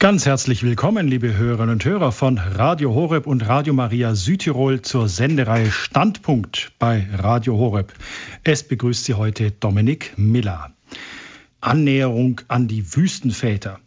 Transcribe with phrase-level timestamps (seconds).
[0.00, 5.08] Ganz herzlich willkommen, liebe Hörerinnen und Hörer von Radio Horeb und Radio Maria Südtirol zur
[5.08, 7.92] Sendereihe Standpunkt bei Radio Horeb.
[8.44, 10.70] Es begrüßt Sie heute Dominik Miller.
[11.60, 13.80] Annäherung an die Wüstenväter.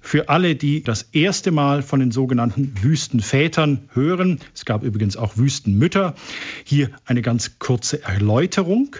[0.00, 5.36] Für alle, die das erste Mal von den sogenannten Wüstenvätern hören, es gab übrigens auch
[5.36, 6.14] Wüstenmütter,
[6.64, 8.96] hier eine ganz kurze Erläuterung.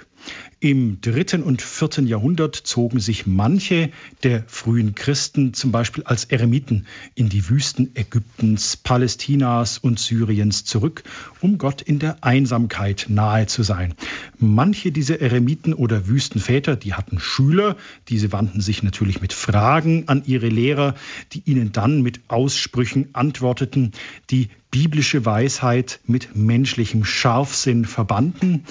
[0.63, 3.91] Im dritten und vierten Jahrhundert zogen sich manche
[4.23, 6.87] der frühen Christen zum Beispiel als Eremiten
[7.17, 11.03] in die Wüsten Ägyptens, Palästinas und Syriens zurück,
[11.41, 13.95] um Gott in der Einsamkeit nahe zu sein.
[14.39, 17.77] Manche dieser Eremiten oder Wüstenväter, die hatten Schüler,
[18.07, 20.95] diese wandten sich natürlich mit Fragen an ihre Lehrer,
[21.33, 23.91] die ihnen dann mit Aussprüchen antworteten,
[24.31, 28.63] die biblische Weisheit mit menschlichem Scharfsinn verbanden.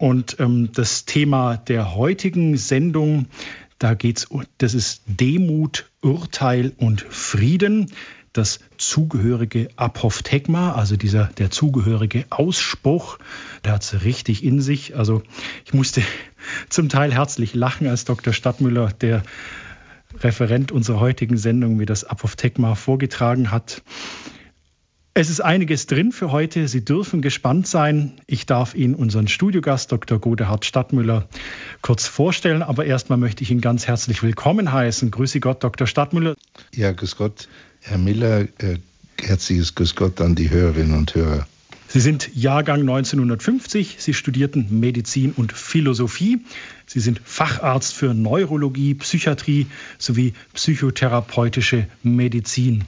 [0.00, 3.26] Und ähm, das Thema der heutigen Sendung,
[3.78, 7.92] da geht's, das ist Demut, Urteil und Frieden.
[8.32, 13.18] Das zugehörige Apophthegma, also dieser der zugehörige Ausspruch,
[13.62, 14.96] der hat es richtig in sich.
[14.96, 15.22] Also
[15.66, 16.00] ich musste
[16.70, 18.32] zum Teil herzlich lachen, als Dr.
[18.32, 19.22] Stadtmüller, der
[20.20, 23.82] Referent unserer heutigen Sendung, mir das Apophthegma vorgetragen hat.
[25.12, 26.68] Es ist einiges drin für heute.
[26.68, 28.12] Sie dürfen gespannt sein.
[28.28, 30.20] Ich darf Ihnen unseren Studiogast Dr.
[30.20, 31.28] Godehard Stadtmüller
[31.82, 32.62] kurz vorstellen.
[32.62, 35.10] Aber erstmal möchte ich ihn ganz herzlich willkommen heißen.
[35.10, 35.88] Grüße Gott, Dr.
[35.88, 36.36] Stadtmüller.
[36.72, 37.48] Ja, grüß Gott,
[37.80, 38.42] Herr Miller.
[38.58, 38.78] Äh,
[39.20, 41.44] herzliches Grüß Gott an die Hörerinnen und Hörer.
[41.88, 43.96] Sie sind Jahrgang 1950.
[43.98, 46.38] Sie studierten Medizin und Philosophie.
[46.86, 49.66] Sie sind Facharzt für Neurologie, Psychiatrie
[49.98, 52.84] sowie psychotherapeutische Medizin.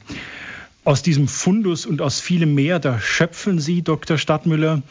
[0.84, 4.18] Aus diesem Fundus und aus vielem mehr, da schöpfen Sie, Dr.
[4.18, 4.82] Stadtmüller.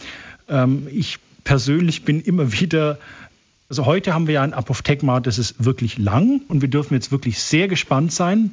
[0.47, 2.97] Ähm, ich persönlich bin immer wieder
[3.71, 7.13] also heute haben wir ja ein Apophthegma, das ist wirklich lang und wir dürfen jetzt
[7.13, 8.51] wirklich sehr gespannt sein,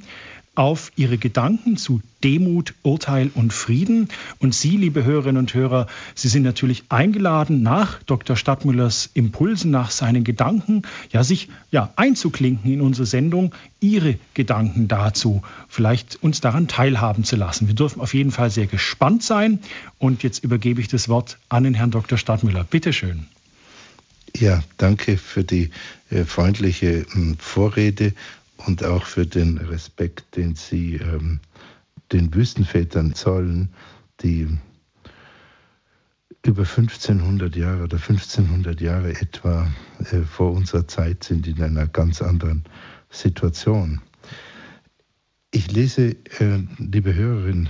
[0.59, 4.09] auf Ihre Gedanken zu Demut, Urteil und Frieden.
[4.41, 8.35] Und Sie, liebe Hörerinnen und Hörer, Sie sind natürlich eingeladen, nach Dr.
[8.35, 10.83] Stadtmüllers Impulsen, nach seinen Gedanken,
[11.13, 17.37] ja, sich ja, einzuklinken in unsere Sendung, Ihre Gedanken dazu, vielleicht uns daran teilhaben zu
[17.37, 17.69] lassen.
[17.69, 19.61] Wir dürfen auf jeden Fall sehr gespannt sein.
[19.99, 22.19] Und jetzt übergebe ich das Wort an den Herrn Dr.
[22.19, 22.65] Stadtmüller.
[22.65, 23.29] Bitte schön.
[24.37, 25.71] Ja, danke für die
[26.11, 27.07] äh, freundliche äh,
[27.39, 28.13] Vorrede
[28.67, 31.41] und auch für den Respekt, den Sie ähm,
[32.13, 33.71] den Wüstenvätern zollen,
[34.21, 34.49] die
[36.45, 39.71] über 1500 Jahre oder 1500 Jahre etwa
[40.11, 42.65] äh, vor unserer Zeit sind in einer ganz anderen
[43.11, 44.01] Situation.
[45.51, 47.69] Ich lese, äh, liebe Hörerinnen,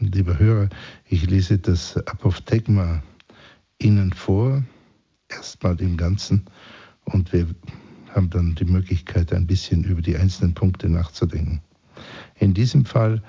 [0.00, 0.68] liebe Hörer,
[1.06, 3.02] ich lese das Apophthegma
[3.78, 4.62] Ihnen vor,
[5.28, 6.44] erstmal im Ganzen,
[7.04, 7.46] und wir
[8.14, 11.60] haben dann die Möglichkeit, ein bisschen über die einzelnen Punkte nachzudenken.
[12.38, 13.22] In diesem Fall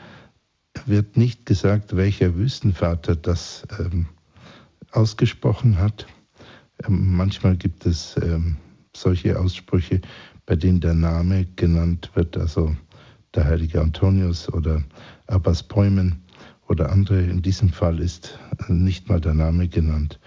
[0.86, 4.08] wird nicht gesagt, welcher Wüstenvater das ähm,
[4.92, 6.08] ausgesprochen hat.
[6.86, 8.58] Ähm, manchmal gibt es ähm,
[8.96, 10.02] solche Aussprüche,
[10.46, 12.76] bei denen der Name genannt wird, also
[13.36, 14.84] der heilige Antonius oder
[15.28, 16.24] Abbas Bäumen
[16.68, 17.22] oder andere.
[17.22, 20.20] In diesem Fall ist nicht mal der Name genannt.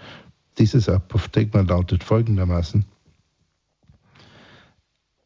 [0.57, 2.85] Dieses Apophthegma lautet folgendermaßen: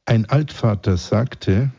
[0.08, 1.70] ein Altvater sagte,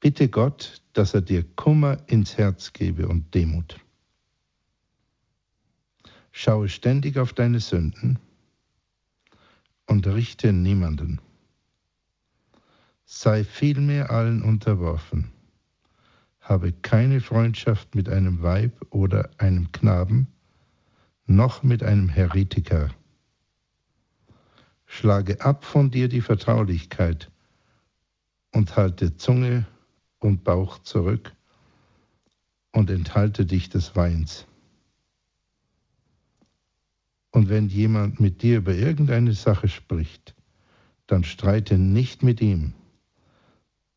[0.00, 3.80] bitte Gott, dass er dir Kummer ins Herz gebe und Demut.
[6.30, 8.18] Schaue ständig auf deine Sünden
[9.86, 11.22] und richte niemanden.
[13.06, 15.32] Sei vielmehr allen unterworfen.
[16.40, 20.26] Habe keine Freundschaft mit einem Weib oder einem Knaben,
[21.24, 22.90] noch mit einem Heretiker
[24.90, 27.30] Schlage ab von dir die Vertraulichkeit
[28.52, 29.66] und halte Zunge
[30.18, 31.34] und Bauch zurück
[32.72, 34.46] und enthalte dich des Weins.
[37.30, 40.34] Und wenn jemand mit dir über irgendeine Sache spricht,
[41.06, 42.72] dann streite nicht mit ihm,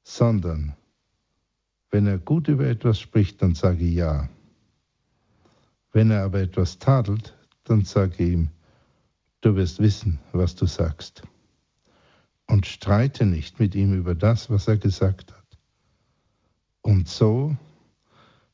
[0.04, 0.76] sondern
[1.90, 4.30] wenn er gut über etwas spricht, dann sage ja.
[5.94, 7.34] Wenn er aber etwas tadelt,
[7.64, 8.50] dann sage ihm,
[9.42, 11.24] Du wirst wissen, was du sagst.
[12.46, 15.58] Und streite nicht mit ihm über das, was er gesagt hat.
[16.82, 17.56] Und so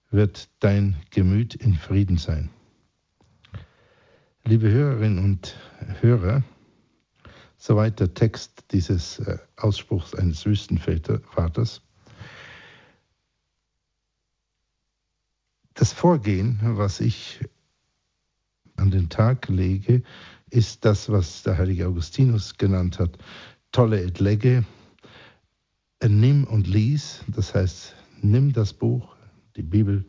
[0.10, 2.50] wird dein Gemüt in Frieden sein.
[4.45, 5.57] Liebe Hörerinnen und
[6.00, 6.44] Hörer,
[7.57, 11.81] soweit der Text dieses äh, Ausspruchs eines Wüstenvaters.
[15.74, 17.42] Das Vorgehen, was ich
[18.78, 20.04] an den Tag lege,
[20.49, 23.17] ist das, was der heilige Augustinus genannt hat,
[23.71, 24.65] tolle et lege.
[25.99, 29.15] äh, nimm und lies, das heißt, nimm das Buch,
[29.55, 30.05] die Bibel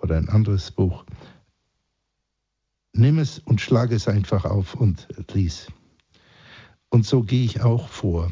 [0.00, 1.04] oder ein anderes Buch,
[2.92, 5.68] nimm es und schlage es einfach auf und lies.
[6.90, 8.30] Und so gehe ich auch vor.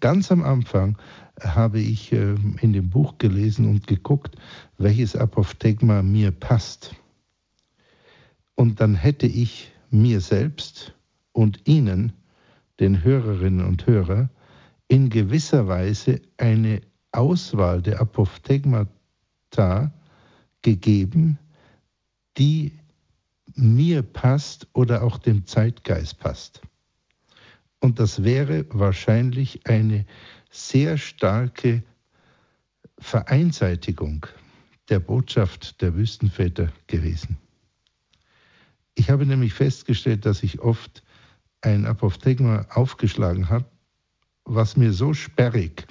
[0.00, 0.96] Ganz am Anfang
[1.40, 4.36] habe ich äh, in dem Buch gelesen und geguckt,
[4.78, 6.94] welches Apophthegma mir passt.
[8.54, 10.94] Und dann hätte ich mir selbst
[11.32, 12.12] und Ihnen,
[12.78, 14.30] den Hörerinnen und Hörern,
[14.88, 16.80] in gewisser Weise eine
[17.12, 19.92] Auswahl der Apophthegmata
[20.62, 21.38] gegeben,
[22.38, 22.72] die
[23.54, 26.62] mir passt oder auch dem Zeitgeist passt.
[27.80, 30.06] Und das wäre wahrscheinlich eine
[30.50, 31.82] sehr starke
[32.98, 34.26] Vereinseitigung
[34.88, 37.38] der Botschaft der Wüstenväter gewesen.
[38.94, 41.02] Ich habe nämlich festgestellt, dass ich oft
[41.62, 43.66] ein Apophthegma aufgeschlagen habe,
[44.44, 45.86] was mir so sperrig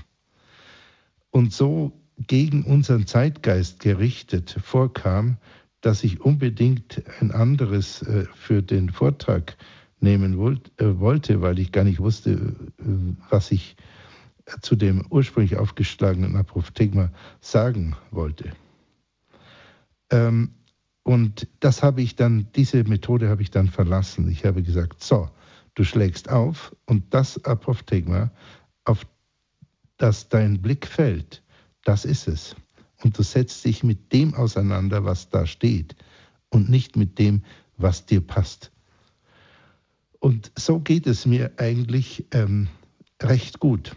[1.32, 1.94] und so
[2.28, 5.38] gegen unseren Zeitgeist gerichtet vorkam,
[5.82, 9.56] dass ich unbedingt ein anderes äh, für den Vortrag
[10.02, 12.84] nehmen äh, wollte, weil ich gar nicht wusste, äh,
[13.30, 13.78] was ich
[14.62, 18.52] zu dem ursprünglich aufgeschlagenen Apophthegma sagen wollte.
[20.10, 20.56] Ähm,
[21.10, 24.30] und das habe ich dann, diese Methode habe ich dann verlassen.
[24.30, 25.28] Ich habe gesagt, so,
[25.74, 28.30] du schlägst auf und das Apophthegma,
[28.86, 29.08] auf
[29.98, 31.42] das dein Blick fällt,
[31.84, 32.56] das ist es.
[33.04, 35.96] Und du setzt dich mit dem auseinander, was da steht
[36.50, 37.42] und nicht mit dem,
[37.76, 38.72] was dir passt.
[40.20, 42.68] Und so geht es mir eigentlich ähm,
[43.20, 43.96] recht gut.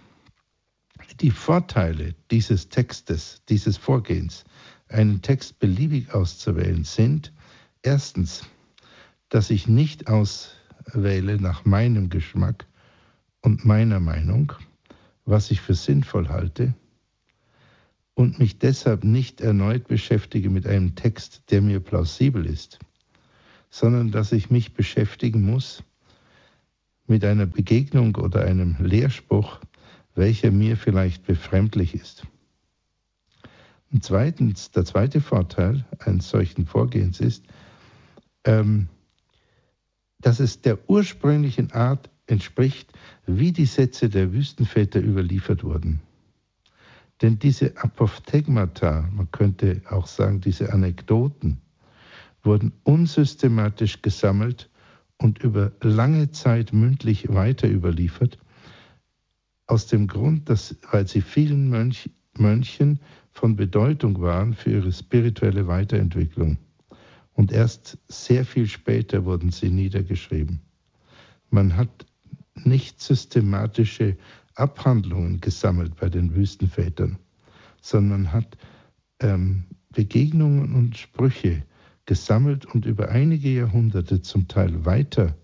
[1.20, 4.44] Die Vorteile dieses Textes, dieses Vorgehens,
[4.92, 7.32] einen Text beliebig auszuwählen, sind
[7.82, 8.44] erstens,
[9.28, 12.66] dass ich nicht auswähle nach meinem Geschmack
[13.40, 14.52] und meiner Meinung,
[15.24, 16.74] was ich für sinnvoll halte,
[18.14, 22.78] und mich deshalb nicht erneut beschäftige mit einem Text, der mir plausibel ist,
[23.70, 25.82] sondern dass ich mich beschäftigen muss
[27.06, 29.60] mit einer Begegnung oder einem Lehrspruch,
[30.14, 32.26] welcher mir vielleicht befremdlich ist.
[33.92, 37.44] Und zweitens, der zweite Vorteil eines solchen Vorgehens ist,
[38.44, 38.88] ähm,
[40.20, 42.92] dass es der ursprünglichen Art entspricht,
[43.26, 46.00] wie die Sätze der Wüstenväter überliefert wurden.
[47.20, 51.60] Denn diese Apophthegmata, man könnte auch sagen, diese Anekdoten,
[52.42, 54.70] wurden unsystematisch gesammelt
[55.18, 58.38] und über lange Zeit mündlich weiter überliefert,
[59.66, 62.98] aus dem Grund, dass, weil sie vielen Mönch, Mönchen
[63.32, 66.58] von Bedeutung waren für ihre spirituelle Weiterentwicklung.
[67.32, 70.60] Und erst sehr viel später wurden sie niedergeschrieben.
[71.50, 72.06] Man hat
[72.54, 74.16] nicht systematische
[74.54, 77.18] Abhandlungen gesammelt bei den Wüstenvätern,
[77.80, 78.58] sondern man hat
[79.20, 81.62] ähm, Begegnungen und Sprüche
[82.04, 85.36] gesammelt und über einige Jahrhunderte zum Teil weiter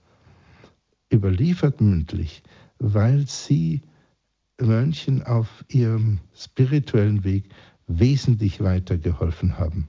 [1.12, 2.42] überliefert mündlich,
[2.78, 3.82] weil sie
[4.60, 7.48] Mönchen auf ihrem spirituellen Weg
[7.88, 9.88] wesentlich weitergeholfen haben.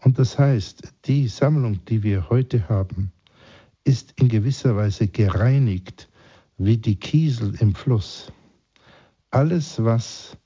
[0.00, 3.12] Und das heißt, die Sammlung, die wir heute haben,
[3.84, 6.08] ist in gewisser Weise gereinigt
[6.58, 8.32] wie die Kiesel im Fluss.
[9.30, 10.36] Alles, was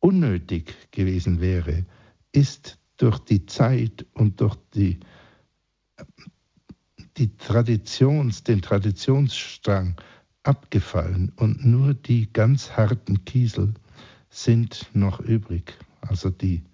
[0.00, 1.86] unnötig gewesen wäre,
[2.32, 4.98] ist durch die Zeit und durch die,
[7.16, 9.96] die Traditions, den Traditionsstrang
[10.42, 13.74] abgefallen und nur die ganz harten Kiesel
[14.32, 16.64] sind noch übrig, also die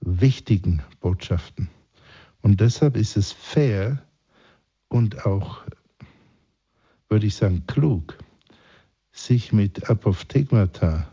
[0.00, 1.68] wichtigen Botschaften.
[2.42, 4.06] Und deshalb ist es fair
[4.88, 5.64] und auch,
[7.08, 8.16] würde ich sagen, klug,
[9.10, 11.08] sich mit Apophthegmata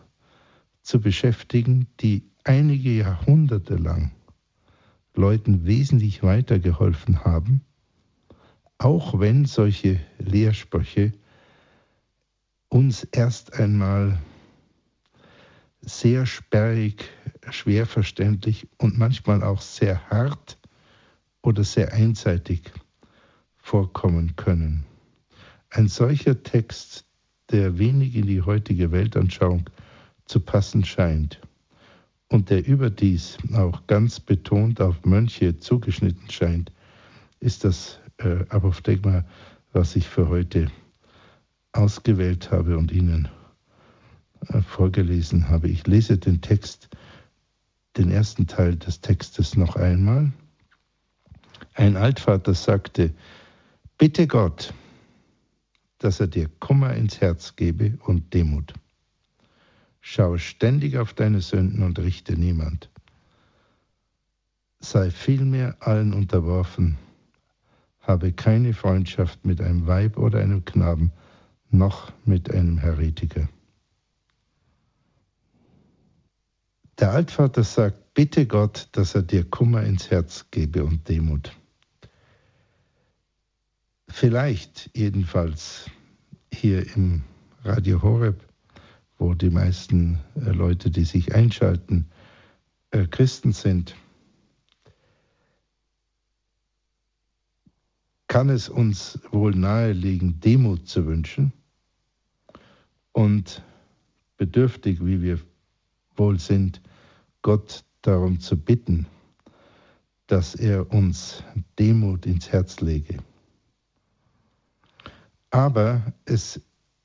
[0.84, 4.12] zu beschäftigen, die einige Jahrhunderte lang
[5.15, 7.62] Leuten wesentlich weitergeholfen haben,
[8.77, 11.13] auch wenn solche Lehrsprüche
[12.70, 14.20] uns erst einmal
[15.86, 17.10] sehr sperrig,
[17.52, 20.58] schwer verständlich und manchmal auch sehr hart
[21.42, 22.72] oder sehr einseitig
[23.58, 24.86] vorkommen können.
[25.70, 27.06] Ein solcher Text,
[27.52, 29.70] der wenig in die heutige Weltanschauung
[30.25, 31.42] zu passen scheint
[32.30, 36.72] und der überdies auch ganz betont auf Mönche zugeschnitten scheint,
[37.40, 39.25] ist das äh, Apophthegma,
[39.74, 40.72] was ich für heute
[41.74, 43.28] ausgewählt habe und Ihnen
[44.68, 45.68] vorgelesen habe.
[45.68, 46.90] Ich lese den Text,
[47.98, 50.32] den ersten Teil des Textes noch einmal.
[51.74, 53.14] Ein Altvater sagte,
[53.98, 54.74] bitte Gott,
[55.98, 58.74] dass er dir Kummer ins Herz gebe und Demut.
[60.02, 62.90] Schau ständig auf deine Sünden und richte niemand.
[64.80, 66.98] Sei vielmehr allen unterworfen,
[68.02, 71.14] habe keine Freundschaft mit einem Weib oder einem Knaben,
[71.72, 73.48] noch mit einem Heretiker.
[77.00, 81.52] Der Altvater sagt, bitte Gott, dass er dir Kummer ins Herz gebe und Demut.
[84.08, 85.90] Vielleicht jedenfalls
[86.54, 87.24] hier im
[87.64, 88.48] Radio Horeb,
[89.18, 92.06] wo die meisten äh, Leute, die sich einschalten,
[92.92, 93.96] äh, Christen sind,
[98.28, 101.54] kann es uns wohl naheliegen, Demut zu wünschen
[103.14, 103.64] und
[104.38, 105.40] bedürftig, wie wir
[106.15, 106.82] wohl sind,
[107.41, 109.08] Gott darum zu bitten,
[110.27, 111.43] dass er uns
[111.77, 113.17] Demut ins Herz lege.
[115.51, 116.62] Aber es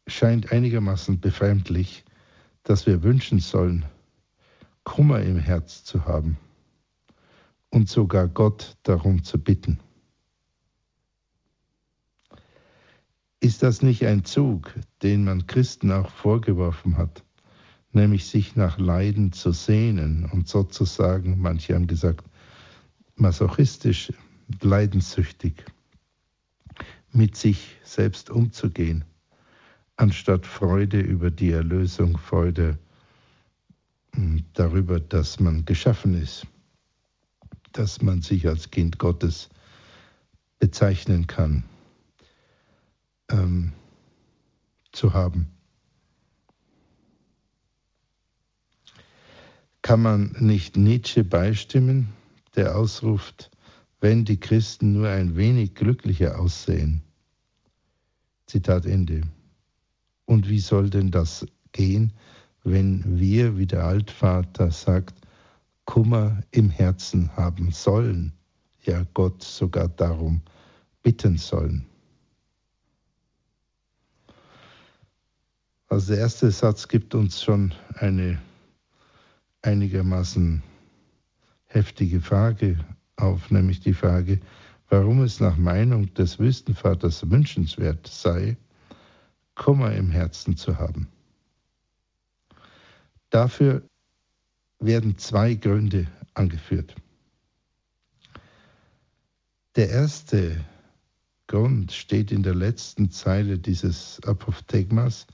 [0.07, 2.05] scheint einigermaßen befremdlich,
[2.63, 3.85] dass wir wünschen sollen,
[4.85, 6.39] Kummer im Herz zu haben
[7.71, 9.79] und sogar Gott darum zu bitten.
[13.41, 17.23] Ist das nicht ein Zug, den man Christen auch vorgeworfen hat,
[17.93, 22.25] nämlich sich nach Leiden zu sehnen und sozusagen, manche haben gesagt,
[23.17, 24.13] masochistisch,
[24.61, 25.65] leidenssüchtig?
[27.13, 29.05] mit sich selbst umzugehen,
[29.97, 32.79] anstatt Freude über die Erlösung, Freude
[34.15, 36.47] hm, darüber, dass man geschaffen ist,
[37.73, 39.49] dass man sich als Kind Gottes
[40.59, 41.65] bezeichnen kann,
[43.31, 43.73] ähm,
[44.93, 45.58] zu haben.
[49.89, 52.11] Kann man nicht Nietzsche beistimmen,
[52.57, 53.51] der ausruft,
[54.03, 57.01] wenn die Christen nur ein wenig glücklicher aussehen.
[58.45, 59.23] Zitat Ende.
[60.27, 62.13] Und wie soll denn das gehen,
[62.65, 65.27] wenn wir, wie der Altvater sagt,
[65.87, 68.35] Kummer im Herzen haben sollen,
[68.83, 70.43] ja Gott sogar darum
[71.03, 71.87] bitten sollen?
[75.89, 78.39] Also der erste Satz gibt uns schon eine
[79.63, 80.63] einigermaßen
[81.67, 82.79] heftige Frage
[83.17, 84.41] auf, nämlich die Frage,
[84.89, 88.57] warum es nach Meinung des Wüstenvaters wünschenswert sei,
[89.55, 91.09] Kummer im Herzen zu haben.
[93.31, 93.83] Dafür
[94.79, 96.95] werden zwei Gründe angeführt.
[99.77, 100.65] Der erste
[101.47, 105.27] Grund steht in der letzten Zeile dieses Apophthegmas,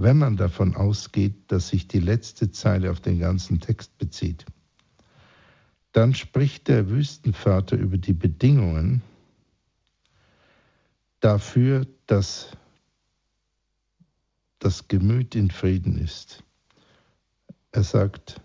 [0.00, 4.46] wenn man davon ausgeht, dass sich die letzte Zeile auf den ganzen Text bezieht.
[5.92, 9.02] Dann spricht der Wüstenvater über die Bedingungen
[11.20, 12.56] dafür, dass
[14.58, 16.44] das Gemüt in Frieden ist.
[17.72, 18.40] Er sagt,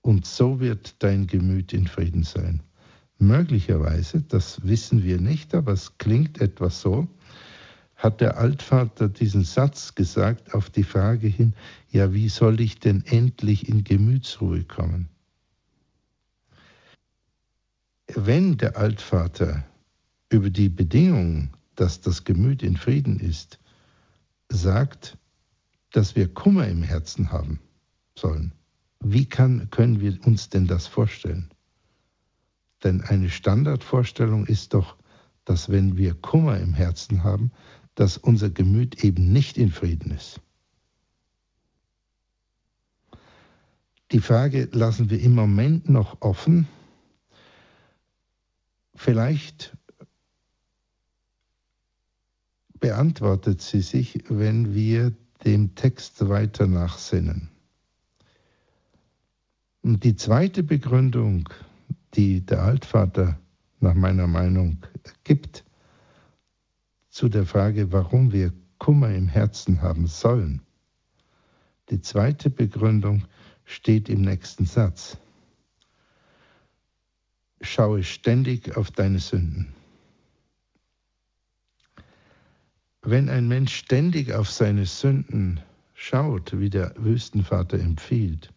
[0.00, 2.64] und so wird dein Gemüt in Frieden sein.
[3.18, 7.06] Möglicherweise, das wissen wir nicht, aber es klingt etwas so,
[7.96, 11.54] hat der Altvater diesen Satz gesagt auf die Frage hin,
[11.90, 15.08] ja, wie soll ich denn endlich in Gemütsruhe kommen?
[18.08, 19.64] Wenn der Altvater
[20.28, 23.58] über die Bedingungen, dass das Gemüt in Frieden ist,
[24.48, 25.16] sagt,
[25.92, 27.60] dass wir Kummer im Herzen haben
[28.16, 28.52] sollen,
[29.00, 31.50] wie kann, können wir uns denn das vorstellen?
[32.82, 34.96] Denn eine Standardvorstellung ist doch,
[35.44, 37.50] dass wenn wir Kummer im Herzen haben,
[37.94, 40.40] dass unser Gemüt eben nicht in Frieden ist.
[44.12, 46.68] Die Frage lassen wir im Moment noch offen.
[48.94, 49.76] Vielleicht
[52.78, 55.12] beantwortet sie sich, wenn wir
[55.44, 57.50] dem Text weiter nachsinnen.
[59.82, 61.48] Und die zweite Begründung,
[62.14, 63.38] die der Altvater
[63.80, 64.78] nach meiner Meinung
[65.24, 65.64] gibt,
[67.14, 70.60] zu der Frage, warum wir Kummer im Herzen haben sollen.
[71.88, 73.22] Die zweite Begründung
[73.64, 75.16] steht im nächsten Satz.
[77.60, 79.72] Schaue ständig auf deine Sünden.
[83.00, 85.60] Wenn ein Mensch ständig auf seine Sünden
[85.94, 88.52] schaut, wie der Wüstenvater empfiehlt,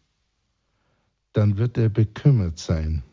[1.34, 3.04] dann wird er bekümmert sein,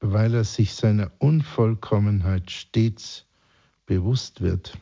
[0.00, 3.27] weil er sich seiner Unvollkommenheit stets
[3.88, 4.78] bewusst wird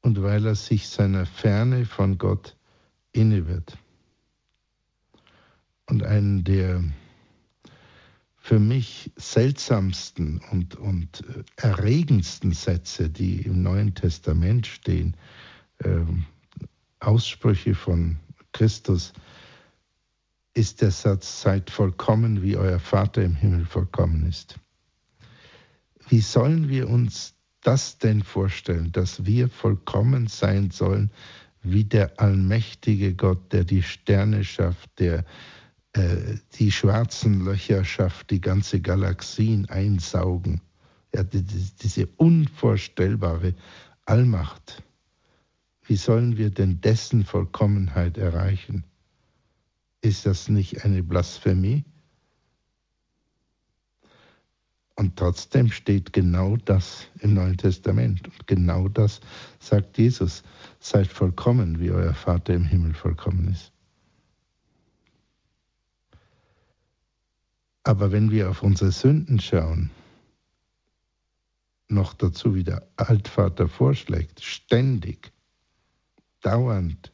[0.00, 2.56] und weil er sich seiner Ferne von Gott
[3.12, 3.76] inne wird.
[5.86, 6.82] Und einen der
[8.38, 15.16] für mich seltsamsten und, und äh, erregendsten Sätze, die im Neuen Testament stehen,
[15.84, 16.24] ähm,
[17.00, 18.16] Aussprüche von
[18.52, 19.12] Christus,
[20.54, 24.58] ist der Satz, seid vollkommen, wie euer Vater im Himmel vollkommen ist.
[26.08, 31.10] Wie sollen wir uns das denn vorstellen, dass wir vollkommen sein sollen,
[31.62, 35.24] wie der allmächtige Gott, der die Sterne schafft, der
[35.94, 40.60] äh, die schwarzen Löcher schafft, die ganze Galaxien einsaugen.
[41.12, 43.54] Ja, die, die, diese unvorstellbare
[44.04, 44.82] Allmacht.
[45.82, 48.84] Wie sollen wir denn dessen Vollkommenheit erreichen?
[50.02, 51.84] Ist das nicht eine Blasphemie?
[54.96, 58.28] Und trotzdem steht genau das im Neuen Testament.
[58.28, 59.20] Und genau das
[59.60, 60.42] sagt Jesus.
[60.80, 63.72] Seid vollkommen, wie euer Vater im Himmel vollkommen ist.
[67.84, 69.90] Aber wenn wir auf unsere Sünden schauen,
[71.88, 75.30] noch dazu wie der Altvater vorschlägt, ständig,
[76.40, 77.12] dauernd,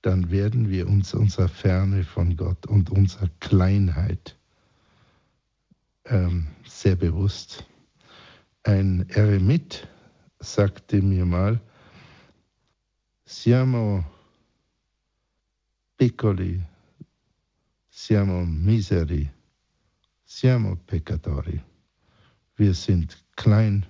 [0.00, 4.37] dann werden wir uns unserer Ferne von Gott und unserer Kleinheit
[6.10, 7.64] ähm, sehr bewusst.
[8.62, 9.86] Ein Eremit
[10.40, 11.60] sagte mir mal,
[13.24, 14.04] siamo
[15.96, 16.60] piccoli,
[17.88, 19.30] siamo miseri,
[20.24, 21.60] siamo peccatori.
[22.56, 23.86] Wir sind klein,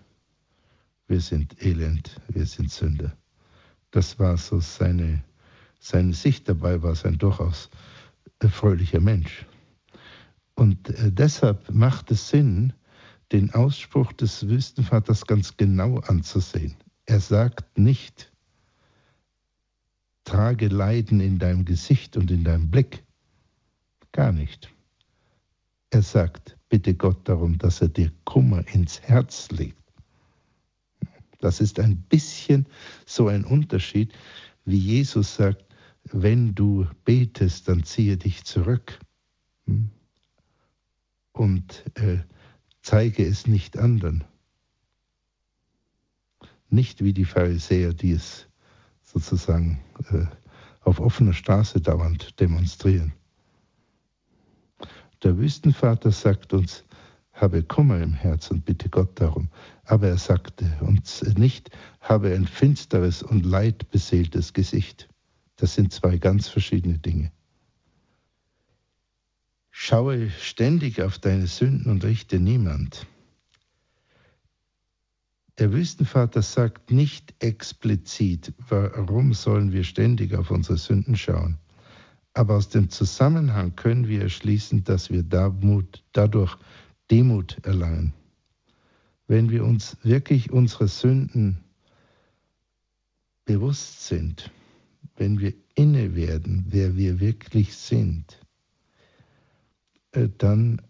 [1.07, 3.17] wir sind elend, wir sind Sünder.
[3.91, 5.23] Das war so seine,
[5.81, 7.71] seine Sicht dabei, war sein durchaus
[8.41, 9.47] erfreulicher Mensch.
[10.59, 12.73] Und äh, deshalb macht es Sinn,
[13.31, 16.75] den Ausspruch des Wüstenvaters ganz genau anzusehen.
[17.07, 18.33] Er sagt nicht,
[20.25, 23.05] trage Leiden in deinem Gesicht und in deinem Blick.
[24.11, 24.69] Gar nicht.
[25.91, 29.79] Er sagt, bitte Gott darum, dass er dir Kummer ins Herz legt.
[31.39, 32.67] Das ist ein bisschen
[33.07, 34.13] so ein Unterschied,
[34.65, 35.65] wie Jesus sagt,
[36.11, 38.99] wenn du betest, dann ziehe dich zurück.
[39.67, 39.93] Hm?
[41.39, 42.19] Und äh,
[42.83, 44.25] zeige es nicht anderen.
[46.71, 48.47] Nicht wie die Pharisäer, die es
[49.03, 50.27] sozusagen äh,
[50.81, 53.13] auf offener Straße dauernd demonstrieren.
[55.23, 56.85] Der Wüstenvater sagt uns,
[57.33, 59.49] habe Kummer im Herz und bitte Gott darum.
[59.85, 61.71] Aber er sagte uns nicht,
[62.01, 65.09] habe ein finsteres und leidbeseeltes Gesicht.
[65.57, 67.33] Das sind zwei ganz verschiedene Dinge.
[69.81, 73.07] Schaue ständig auf deine Sünden und richte niemand.
[75.57, 81.59] Der Wüstenvater sagt nicht explizit, warum sollen wir ständig auf unsere Sünden schauen.
[82.35, 86.57] Aber aus dem Zusammenhang können wir erschließen, dass wir dadurch
[87.09, 88.13] Demut erlangen.
[89.29, 91.63] Wenn wir uns wirklich unserer Sünden
[93.45, 94.51] bewusst sind,
[95.17, 98.38] wenn wir inne werden, wer wir wirklich sind,
[100.13, 100.81] dann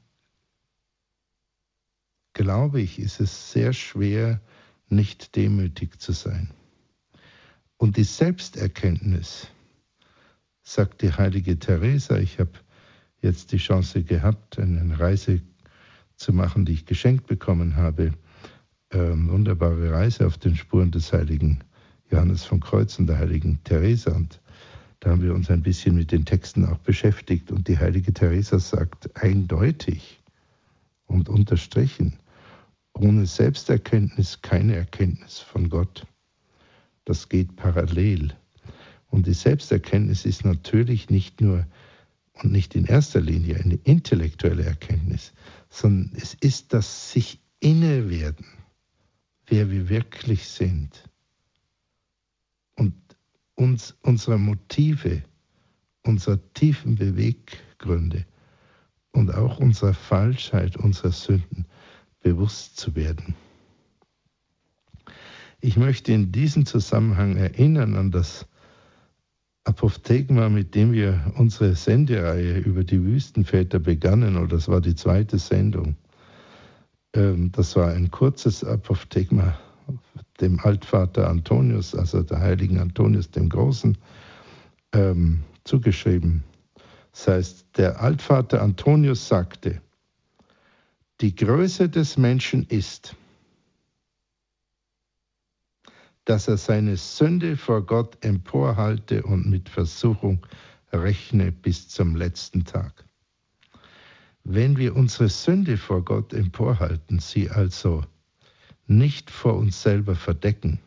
[2.33, 4.41] glaube ich, ist es sehr schwer,
[4.89, 6.51] nicht demütig zu sein.
[7.77, 9.49] Und die Selbsterkenntnis,
[10.63, 12.53] sagt die heilige Teresa, ich habe
[13.23, 15.41] jetzt die Chance gehabt, eine Reise
[16.17, 18.13] zu machen, die ich geschenkt bekommen habe,
[18.91, 21.65] ähm, wunderbare Reise auf den Spuren des heiligen
[22.11, 24.13] Johannes von Kreuz und der heiligen Teresa.
[24.13, 24.41] Und
[25.01, 28.59] da haben wir uns ein bisschen mit den Texten auch beschäftigt und die heilige Teresa
[28.59, 30.21] sagt eindeutig
[31.07, 32.15] und unterstrichen,
[32.95, 36.07] ohne Selbsterkenntnis keine Erkenntnis von Gott.
[37.05, 38.35] Das geht parallel.
[39.09, 41.67] Und die Selbsterkenntnis ist natürlich nicht nur
[42.35, 45.33] und nicht in erster Linie eine intellektuelle Erkenntnis,
[45.71, 48.47] sondern es ist das sich innewerden,
[49.47, 51.08] wer wir wirklich sind
[53.59, 55.23] uns unserer Motive,
[56.05, 58.25] unserer tiefen Beweggründe
[59.13, 61.67] und auch unserer Falschheit, unserer Sünden
[62.21, 63.35] bewusst zu werden.
[65.61, 68.47] Ich möchte in diesem Zusammenhang erinnern an das
[69.65, 75.39] Apophthegma, mit dem wir unsere Sendereihe über die Wüstenväter begannen, oder das war die zweite
[75.39, 75.97] Sendung.
[77.13, 79.59] Ähm, das war ein kurzes Apophthegma
[80.41, 83.99] dem Altvater Antonius, also der heiligen Antonius dem Großen,
[84.93, 86.45] ähm, zugeschrieben.
[87.13, 89.81] Das heißt, der Altvater Antonius sagte,
[91.21, 93.17] die Größe des Menschen ist,
[96.25, 100.47] dass er seine Sünde vor Gott emporhalte und mit Versuchung
[100.93, 103.05] rechne bis zum letzten Tag.
[104.45, 108.05] Wenn wir unsere Sünde vor Gott emporhalten, sie also
[108.89, 110.81] nicht vor uns selber verdecken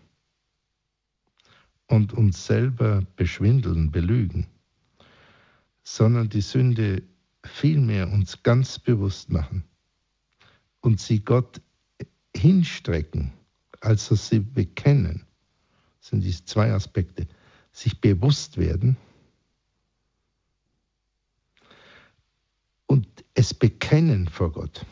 [1.88, 4.48] und uns selber beschwindeln, belügen,
[5.84, 7.04] sondern die Sünde
[7.44, 9.64] vielmehr uns ganz bewusst machen
[10.82, 11.62] und sie Gott
[12.36, 13.32] hinstrecken,
[13.82, 15.26] also sie bekennen,
[16.00, 17.28] sind diese zwei Aspekte,
[17.72, 18.98] sich bewusst werden
[22.88, 24.86] und es bekennen vor Gott,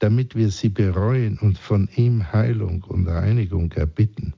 [0.00, 4.34] damit wir sie bereuen und von ihm Heilung und Reinigung erbitten.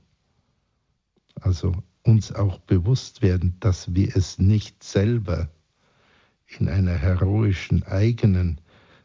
[1.41, 1.73] Also
[2.03, 5.49] uns auch bewusst werden, dass wir es nicht selber
[6.59, 8.59] in einer heroischen eigenen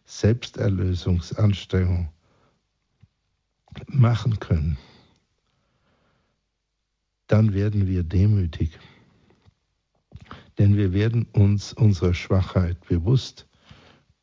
[0.05, 2.09] Selbsterlösungsanstrengung
[3.87, 4.77] machen können,
[7.29, 8.79] dann werden wir demütig.
[10.59, 13.48] Denn wir werden uns unserer Schwachheit bewusst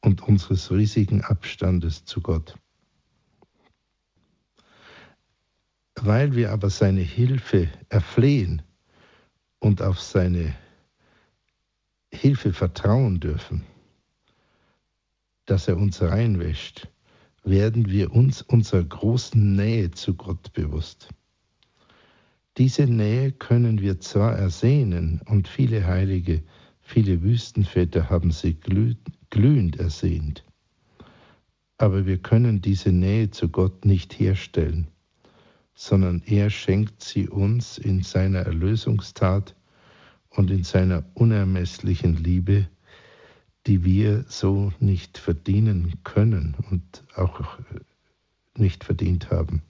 [0.06, 2.56] und unseres riesigen Abstandes zu Gott.
[5.96, 8.62] Weil wir aber seine Hilfe erflehen
[9.60, 10.54] und auf seine
[12.14, 13.64] Hilfe vertrauen dürfen,
[15.46, 16.88] dass er uns reinwäscht,
[17.44, 21.10] werden wir uns unserer großen Nähe zu Gott bewusst.
[22.58, 26.44] Diese Nähe können wir zwar ersehnen, und viele Heilige,
[26.82, 28.54] viele Wüstenväter haben sie
[29.36, 30.46] glühend ersehnt,
[31.78, 34.88] aber wir können diese Nähe zu Gott nicht herstellen,
[35.74, 39.54] sondern er schenkt sie uns in seiner Erlösungstat
[40.30, 42.70] und in seiner unermesslichen Liebe,
[43.68, 47.60] die wir so nicht verdienen können und auch
[48.56, 49.64] nicht verdient haben.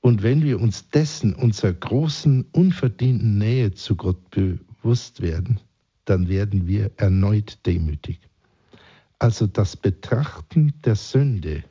[0.00, 5.60] Und wenn wir uns dessen unserer großen, unverdienten Nähe zu Gott bewusst werden,
[6.08, 8.18] dann werden wir erneut demütig.
[9.18, 11.64] Also das Betrachten der Sünde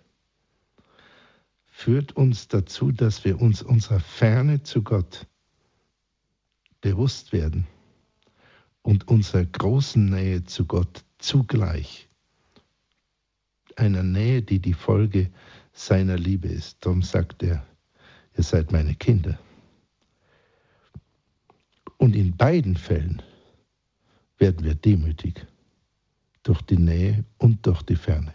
[1.66, 5.26] führt uns dazu, dass wir uns unserer Ferne zu Gott
[6.82, 7.66] bewusst werden
[8.84, 12.08] und unserer großen Nähe zu Gott zugleich.
[13.76, 15.32] Einer Nähe, die die Folge
[15.74, 16.86] seiner Liebe ist.
[16.86, 17.66] Darum sagt er,
[18.38, 19.40] ihr seid meine Kinder.
[21.98, 23.24] Und in beiden Fällen
[24.38, 25.46] werden wir demütig
[26.44, 28.34] durch die Nähe und durch die Ferne.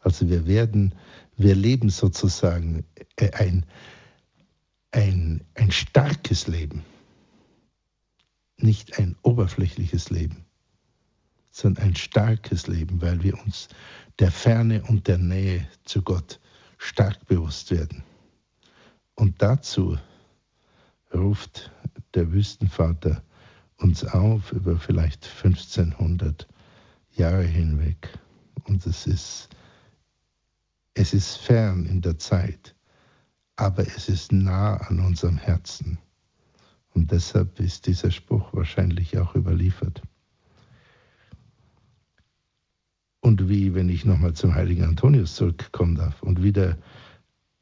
[0.00, 0.94] Also wir werden,
[1.36, 2.84] wir leben sozusagen
[3.34, 3.66] ein,
[4.92, 6.84] ein, ein starkes Leben,
[8.56, 10.44] nicht ein oberflächliches Leben,
[11.50, 13.68] sondern ein starkes Leben, weil wir uns
[14.18, 16.40] der Ferne und der Nähe zu Gott
[16.76, 18.04] stark bewusst werden.
[19.14, 19.98] Und dazu
[21.12, 21.72] ruft
[22.14, 23.22] der Wüstenvater
[23.78, 26.46] uns auf über vielleicht 1500
[27.12, 28.08] Jahre hinweg.
[28.64, 29.48] Und es ist,
[30.94, 32.74] es ist fern in der Zeit,
[33.56, 35.98] aber es ist nah an unserem Herzen.
[36.94, 40.02] Und deshalb ist dieser Spruch wahrscheinlich auch überliefert.
[43.20, 46.78] Und wie, wenn ich nochmal zum heiligen Antonius zurückkommen darf, und wie der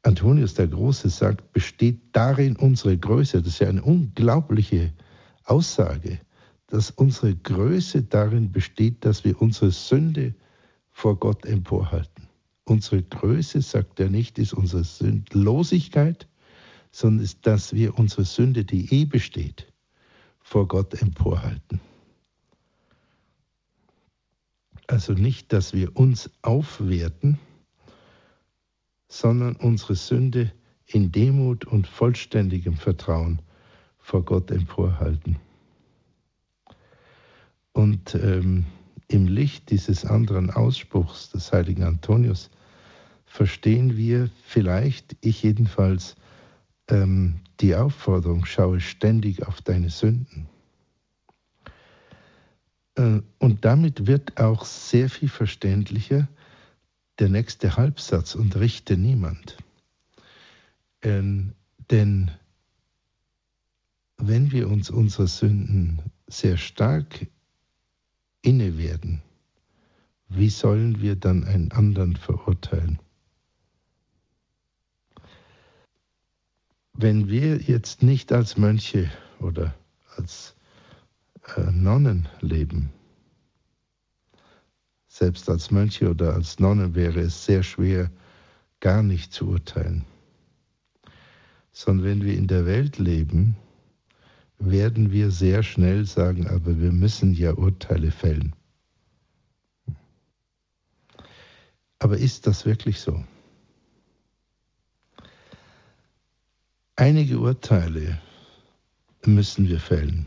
[0.03, 3.39] Antonius der Große sagt, besteht darin unsere Größe.
[3.39, 4.93] Das ist ja eine unglaubliche
[5.49, 6.19] Aussage,
[6.67, 10.35] dass unsere Größe darin besteht, dass wir unsere Sünde
[10.91, 12.27] vor Gott emporhalten.
[12.65, 16.27] Unsere Größe, sagt er nicht, ist unsere Sündlosigkeit,
[16.91, 19.71] sondern ist, dass wir unsere Sünde, die eh besteht,
[20.39, 21.79] vor Gott emporhalten.
[24.87, 27.39] Also nicht, dass wir uns aufwerten,
[29.07, 30.51] sondern unsere Sünde
[30.85, 33.41] in Demut und vollständigem Vertrauen
[34.07, 35.35] vor Gott emporhalten.
[37.73, 38.65] Und ähm,
[39.09, 42.49] im Licht dieses anderen Ausspruchs des heiligen Antonius
[43.25, 46.15] verstehen wir vielleicht, ich jedenfalls,
[46.87, 50.47] ähm, die Aufforderung, schaue ständig auf deine Sünden.
[52.95, 56.29] Äh, und damit wird auch sehr viel verständlicher,
[57.19, 59.57] der nächste Halbsatz und richte niemand.
[61.01, 61.51] Ähm,
[61.91, 62.31] denn
[64.17, 67.27] wenn wir uns unserer Sünden sehr stark
[68.41, 69.21] inne werden,
[70.29, 72.99] wie sollen wir dann einen anderen verurteilen?
[76.93, 79.75] Wenn wir jetzt nicht als Mönche oder
[80.15, 80.55] als
[81.55, 82.91] äh, Nonnen leben,
[85.07, 88.11] selbst als Mönche oder als Nonne wäre es sehr schwer,
[88.79, 90.05] gar nicht zu urteilen.
[91.71, 93.55] Sondern wenn wir in der Welt leben,
[94.59, 98.55] werden wir sehr schnell sagen, aber wir müssen ja Urteile fällen.
[101.99, 103.23] Aber ist das wirklich so?
[106.95, 108.19] Einige Urteile
[109.25, 110.25] müssen wir fällen.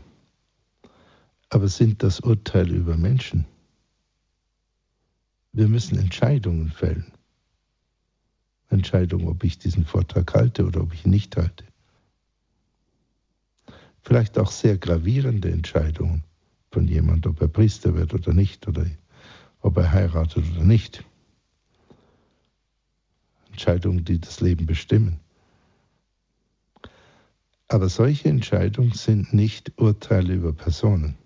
[1.49, 3.45] Aber sind das Urteile über Menschen?
[5.51, 7.11] Wir müssen Entscheidungen fällen.
[8.69, 11.65] Entscheidung, ob ich diesen Vortrag halte oder ob ich ihn nicht halte.
[14.03, 16.23] Vielleicht auch sehr gravierende Entscheidungen
[16.71, 18.85] von jemand, ob er Priester wird oder nicht, oder
[19.61, 21.03] ob er heiratet oder nicht.
[23.51, 25.19] Entscheidungen, die das Leben bestimmen.
[27.67, 31.17] Aber solche Entscheidungen sind nicht Urteile über Personen.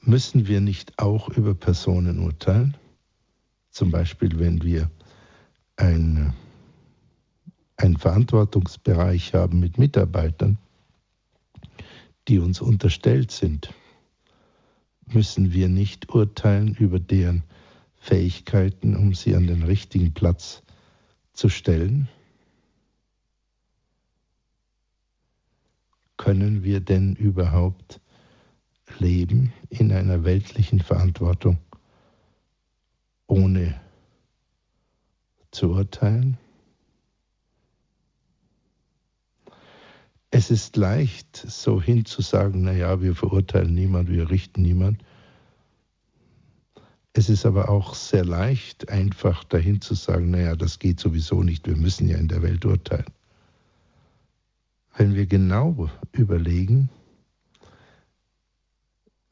[0.00, 2.76] Müssen wir nicht auch über Personen urteilen?
[3.70, 4.90] Zum Beispiel, wenn wir
[5.76, 6.34] ein,
[7.80, 10.58] einen Verantwortungsbereich haben mit Mitarbeitern,
[12.28, 13.72] die uns unterstellt sind,
[15.06, 17.42] müssen wir nicht urteilen über deren
[17.96, 20.62] Fähigkeiten, um sie an den richtigen Platz
[21.32, 22.08] zu stellen?
[26.16, 28.00] Können wir denn überhaupt
[28.98, 31.58] leben in einer weltlichen Verantwortung,
[33.26, 33.80] ohne
[35.50, 36.36] zu urteilen?
[40.32, 45.02] Es ist leicht, so hinzusagen, naja, wir verurteilen niemand, wir richten niemand.
[47.12, 51.66] Es ist aber auch sehr leicht, einfach dahin zu sagen, naja, das geht sowieso nicht,
[51.66, 53.12] wir müssen ja in der Welt urteilen.
[54.96, 56.88] Wenn wir genau überlegen,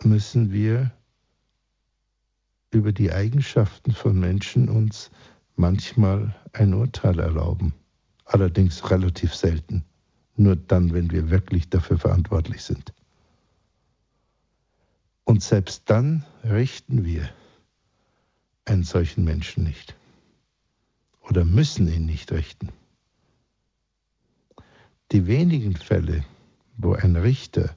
[0.02, 0.90] müssen wir
[2.70, 5.10] über die Eigenschaften von Menschen uns
[5.54, 7.72] manchmal ein Urteil erlauben.
[8.24, 9.84] Allerdings relativ selten.
[10.38, 12.94] Nur dann, wenn wir wirklich dafür verantwortlich sind.
[15.24, 17.28] Und selbst dann richten wir
[18.64, 19.96] einen solchen Menschen nicht
[21.22, 22.70] oder müssen ihn nicht richten.
[25.10, 26.24] Die wenigen Fälle,
[26.76, 27.74] wo ein Richter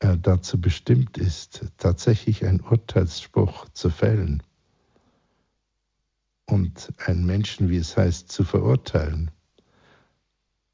[0.00, 4.42] äh, dazu bestimmt ist, tatsächlich einen Urteilsspruch zu fällen
[6.44, 9.30] und einen Menschen, wie es heißt, zu verurteilen,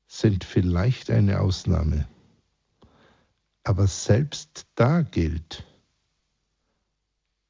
[0.08, 2.08] sind vielleicht eine Ausnahme.
[3.62, 5.64] Aber selbst da gilt,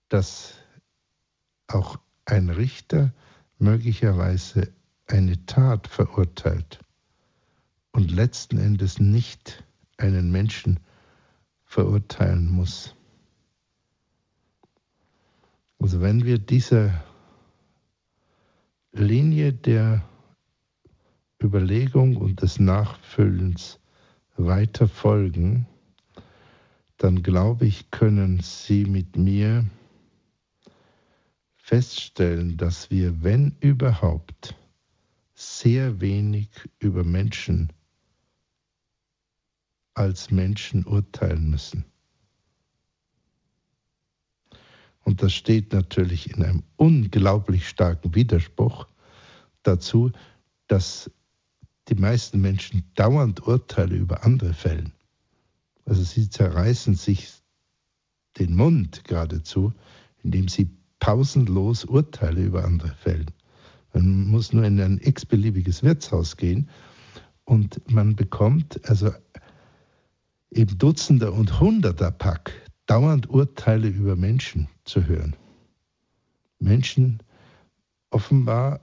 [0.08, 0.54] dass
[1.68, 3.14] auch ein Richter
[3.58, 4.72] möglicherweise
[5.06, 6.80] eine Tat verurteilt
[7.92, 9.64] und letzten Endes nicht
[9.96, 10.80] einen Menschen
[11.64, 12.94] verurteilen muss.
[15.78, 17.04] Also wenn wir dieser
[18.92, 20.08] Linie der
[21.42, 23.78] Überlegung und des Nachfüllens
[24.36, 25.66] weiter folgen,
[26.96, 29.64] dann glaube ich, können Sie mit mir
[31.56, 34.54] feststellen, dass wir, wenn überhaupt,
[35.34, 36.48] sehr wenig
[36.80, 37.72] über Menschen
[39.94, 41.84] als Menschen urteilen müssen.
[45.04, 48.88] Und das steht natürlich in einem unglaublich starken Widerspruch
[49.62, 50.10] dazu,
[50.66, 51.10] dass
[51.88, 54.92] die meisten Menschen dauernd Urteile über andere fällen.
[55.84, 57.32] Also sie zerreißen sich
[58.38, 59.72] den Mund geradezu,
[60.22, 60.70] indem sie
[61.00, 63.30] pausenlos Urteile über andere fällen.
[63.94, 66.68] Man muss nur in ein x-beliebiges Wirtshaus gehen
[67.44, 69.12] und man bekommt also
[70.50, 72.52] eben Dutzender und Hunderter Pack
[72.86, 75.36] dauernd Urteile über Menschen zu hören.
[76.58, 77.22] Menschen
[78.10, 78.80] offenbar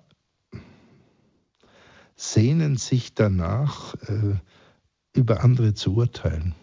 [2.15, 4.35] sehnen sich danach, äh,
[5.13, 6.53] über andere zu urteilen.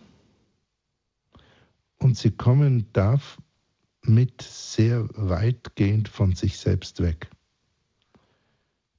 [1.98, 7.30] Und sie kommen damit sehr weitgehend von sich selbst weg.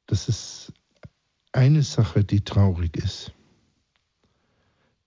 [0.05, 0.73] Das ist
[1.51, 3.33] eine Sache, die traurig ist.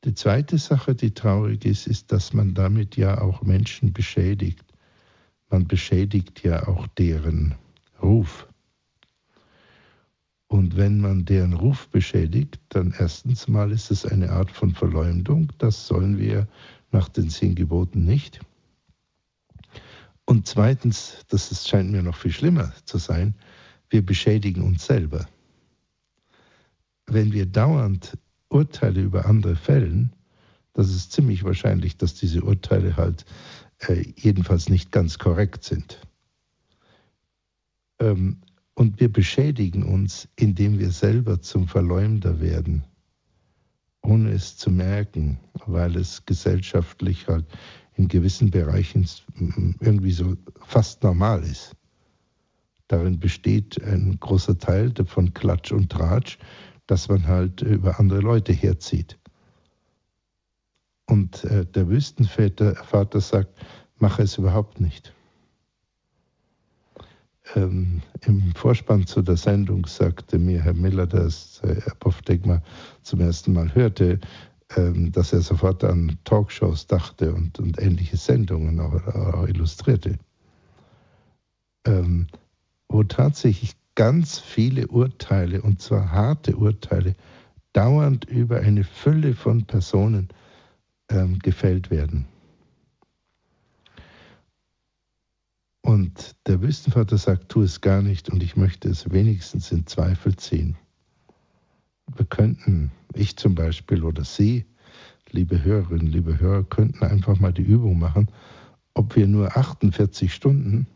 [0.04, 4.64] Die zweite Sache, die traurig ist, ist, dass man damit ja auch Menschen beschädigt.
[5.50, 7.56] Man beschädigt ja auch deren
[8.00, 8.46] Ruf.
[10.56, 15.52] Und wenn man deren Ruf beschädigt, dann erstens mal ist es eine Art von Verleumdung.
[15.58, 16.48] Das sollen wir
[16.92, 18.40] nach den zehn Geboten nicht.
[20.24, 23.34] Und zweitens, das ist, scheint mir noch viel schlimmer zu sein,
[23.90, 25.26] wir beschädigen uns selber.
[27.04, 28.16] Wenn wir dauernd
[28.48, 30.10] Urteile über andere fällen,
[30.72, 33.26] das ist ziemlich wahrscheinlich, dass diese Urteile halt
[33.80, 36.00] äh, jedenfalls nicht ganz korrekt sind.
[37.98, 38.38] Ähm,
[38.76, 42.84] und wir beschädigen uns, indem wir selber zum Verleumder werden
[44.06, 47.44] ohne es zu merken, weil es gesellschaftlich halt
[47.96, 49.08] in gewissen Bereichen
[49.80, 51.74] irgendwie so fast normal ist.
[52.88, 56.38] Darin besteht ein großer Teil von Klatsch und Tratsch,
[56.86, 59.18] dass man halt über andere Leute herzieht.
[61.06, 63.58] Und äh, der Wüstenvater Vater sagt,
[63.98, 65.12] mache es überhaupt nicht.
[67.54, 72.60] Ähm, Im Vorspann zu der Sendung sagte mir Herr Miller, dass Herr Pofdegma
[73.02, 74.18] zum ersten Mal hörte,
[74.76, 80.18] ähm, dass er sofort an Talkshows dachte und, und ähnliche Sendungen auch, auch illustrierte,
[81.86, 82.26] ähm,
[82.88, 87.14] wo tatsächlich ganz viele Urteile, und zwar harte Urteile,
[87.72, 90.28] dauernd über eine Fülle von Personen
[91.10, 92.26] ähm, gefällt werden.
[95.86, 100.34] Und der Wüstenvater sagt, tu es gar nicht und ich möchte es wenigstens in Zweifel
[100.34, 100.76] ziehen.
[102.16, 104.66] Wir könnten, ich zum Beispiel oder Sie,
[105.30, 108.32] liebe Hörerinnen, liebe Hörer, könnten einfach mal die Übung machen,
[108.94, 110.88] ob wir nur 48 Stunden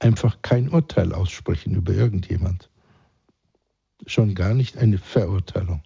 [0.00, 2.68] einfach kein Urteil aussprechen über irgendjemand.
[4.06, 5.84] Schon gar nicht eine Verurteilung.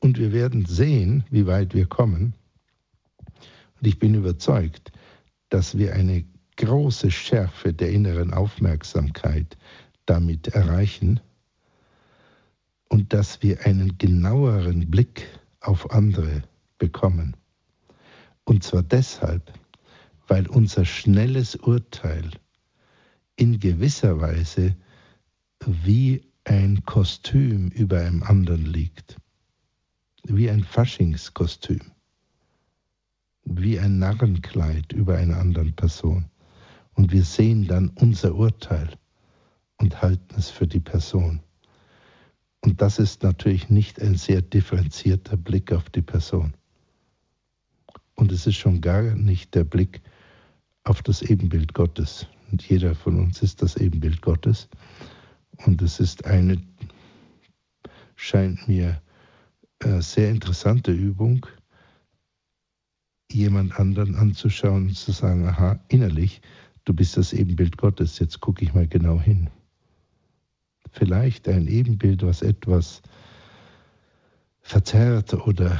[0.00, 2.34] Und wir werden sehen, wie weit wir kommen.
[3.80, 4.90] Und ich bin überzeugt,
[5.48, 6.24] dass wir eine
[6.56, 9.56] große Schärfe der inneren Aufmerksamkeit
[10.06, 11.20] damit erreichen
[12.88, 15.26] und dass wir einen genaueren Blick
[15.60, 16.42] auf andere
[16.78, 17.36] bekommen.
[18.44, 19.52] Und zwar deshalb,
[20.26, 22.30] weil unser schnelles Urteil
[23.36, 24.76] in gewisser Weise
[25.64, 29.16] wie ein Kostüm über einem anderen liegt,
[30.24, 31.80] wie ein Faschingskostüm
[33.50, 36.26] wie ein Narrenkleid über einer anderen Person.
[36.94, 38.90] Und wir sehen dann unser Urteil
[39.78, 41.40] und halten es für die Person.
[42.60, 46.54] Und das ist natürlich nicht ein sehr differenzierter Blick auf die Person.
[48.14, 50.02] Und es ist schon gar nicht der Blick
[50.84, 52.26] auf das Ebenbild Gottes.
[52.50, 54.68] Und jeder von uns ist das Ebenbild Gottes.
[55.64, 56.60] Und es ist eine,
[58.16, 59.00] scheint mir,
[59.80, 61.46] äh, sehr interessante Übung,
[63.32, 66.40] jemand anderen anzuschauen und zu sagen, aha, innerlich,
[66.84, 69.50] du bist das Ebenbild Gottes, jetzt gucke ich mal genau hin.
[70.90, 73.02] Vielleicht ein Ebenbild, was etwas
[74.60, 75.78] verzerrt oder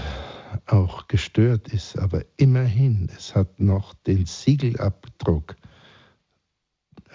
[0.67, 5.57] auch gestört ist, aber immerhin, es hat noch den Siegelabdruck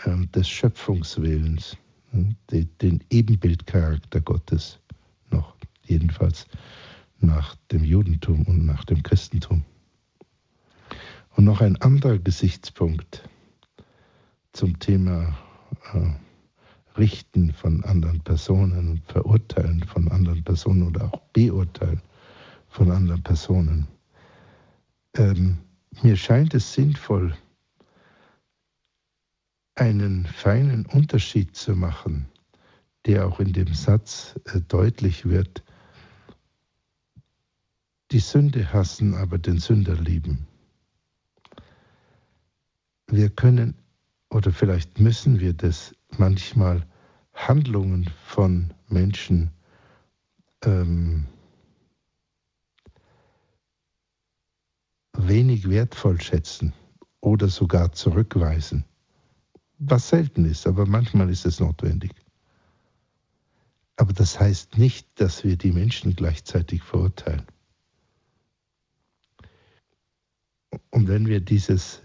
[0.06, 1.78] äh, des Schöpfungswillens,
[2.12, 4.80] den, den Ebenbildcharakter Gottes
[5.32, 6.48] noch, jedenfalls
[7.20, 9.64] nach dem Judentum und nach dem Christentum.
[11.36, 13.28] Und noch ein anderer Gesichtspunkt
[14.52, 15.36] zum Thema
[15.94, 16.12] äh,
[16.96, 22.02] Richten von anderen Personen Verurteilen von anderen Personen oder auch Beurteilen
[22.70, 23.88] von anderen Personen.
[25.16, 25.58] Ähm,
[26.04, 27.36] mir scheint es sinnvoll,
[29.76, 32.28] einen feinen Unterschied zu machen,
[33.08, 35.64] der auch in dem Satz äh, deutlich wird,
[38.12, 40.48] die Sünde hassen, aber den Sünder lieben
[43.16, 43.76] wir können
[44.30, 46.86] oder vielleicht müssen wir das manchmal
[47.34, 49.52] Handlungen von Menschen
[50.64, 51.26] ähm,
[55.18, 56.74] wenig wertvoll schätzen
[57.22, 58.86] oder sogar zurückweisen.
[59.78, 62.12] Was selten ist, aber manchmal ist es notwendig.
[63.98, 67.46] Aber das heißt nicht, dass wir die Menschen gleichzeitig verurteilen.
[70.90, 72.02] Und wenn wir dieses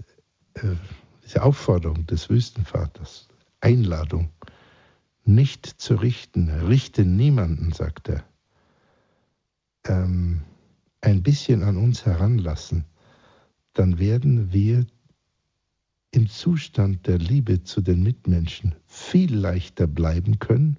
[1.24, 3.28] diese Aufforderung des Wüstenvaters,
[3.60, 4.30] Einladung,
[5.24, 8.24] nicht zu richten, richte niemanden, sagt er,
[9.86, 10.42] ähm,
[11.00, 12.84] ein bisschen an uns heranlassen,
[13.74, 14.86] dann werden wir
[16.10, 20.78] im Zustand der Liebe zu den Mitmenschen viel leichter bleiben können,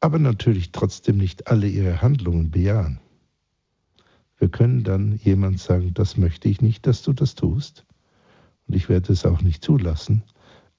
[0.00, 3.00] aber natürlich trotzdem nicht alle ihre Handlungen bejahen.
[4.36, 7.86] Wir können dann jemand sagen, das möchte ich nicht, dass du das tust.
[8.68, 10.22] Und ich werde es auch nicht zulassen.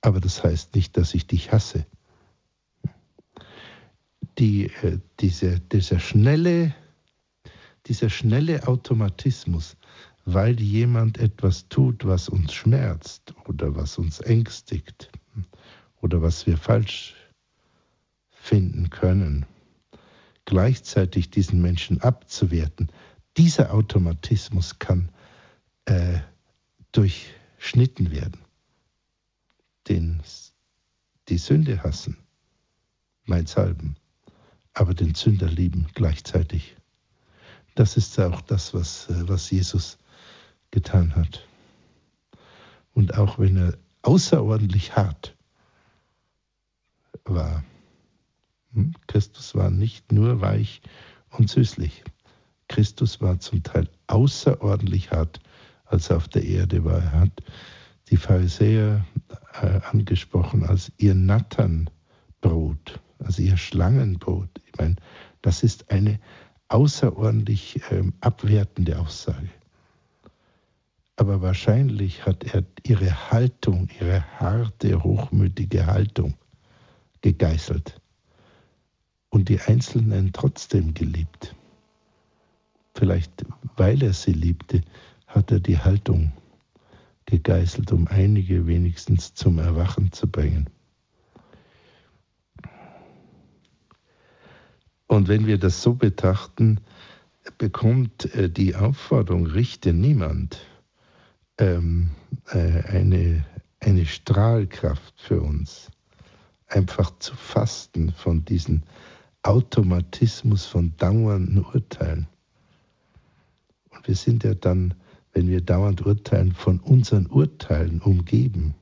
[0.02, 1.86] Aber das heißt nicht, dass ich dich hasse.
[4.38, 6.74] Die, äh, diese, dieser, schnelle,
[7.88, 9.76] dieser schnelle Automatismus,
[10.26, 15.12] weil jemand etwas tut, was uns schmerzt oder was uns ängstigt
[16.02, 17.16] oder was wir falsch
[18.30, 19.46] finden können,
[20.46, 22.90] gleichzeitig diesen Menschen abzuwerten,
[23.36, 25.10] dieser Automatismus kann
[25.86, 26.20] äh,
[26.92, 28.42] durch geschnitten werden.
[29.88, 30.22] Den,
[31.28, 32.18] die Sünde hassen,
[33.26, 33.98] meinethalben,
[34.74, 36.76] aber den Sünder lieben gleichzeitig.
[37.76, 39.98] Das ist auch das, was, was Jesus
[40.72, 41.48] getan hat.
[42.94, 45.36] Und auch wenn er außerordentlich hart
[47.26, 47.64] war,
[48.74, 50.82] hm, Christus war nicht nur weich
[51.32, 52.04] und süßlich.
[52.68, 55.40] Christus war zum Teil außerordentlich hart,
[55.90, 57.00] als er auf der Erde war.
[57.00, 57.44] Er hat
[58.10, 59.06] die Pharisäer
[59.62, 64.50] äh, angesprochen als ihr Natternbrot, also ihr Schlangenbrot.
[64.66, 64.96] Ich meine,
[65.42, 66.20] das ist eine
[66.70, 69.50] außerordentlich ähm, abwertende Aussage.
[71.16, 76.36] Aber wahrscheinlich hat er ihre Haltung, ihre harte, hochmütige Haltung
[77.22, 78.00] gegeißelt
[79.30, 81.56] und die Einzelnen trotzdem geliebt.
[82.96, 84.82] Vielleicht weil er sie liebte,
[85.30, 86.34] hat er die Haltung
[87.26, 90.70] gegeißelt, um einige wenigstens zum Erwachen zu bringen.
[95.08, 96.82] Und wenn wir das so betrachten,
[97.58, 100.60] bekommt äh, die Aufforderung, richte niemand,
[101.58, 102.12] ähm,
[102.48, 103.46] äh, eine,
[103.80, 105.90] eine Strahlkraft für uns.
[106.68, 108.84] Einfach zu fasten von diesem
[109.42, 112.28] Automatismus von dauernden Urteilen.
[113.90, 114.94] Und wir sind ja dann,
[115.34, 118.76] wenn wir dauernd urteilen, von unseren Urteilen umgeben,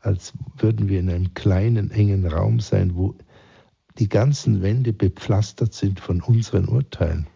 [0.00, 3.14] als würden wir in einem kleinen, engen Raum sein, wo
[3.98, 7.26] die ganzen Wände bepflastert sind von unseren Urteilen.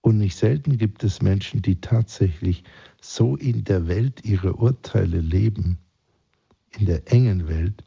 [0.00, 2.64] Und nicht selten gibt es Menschen, die tatsächlich
[3.00, 5.78] so in der Welt ihre Urteile leben,
[6.78, 7.84] in der engen Welt,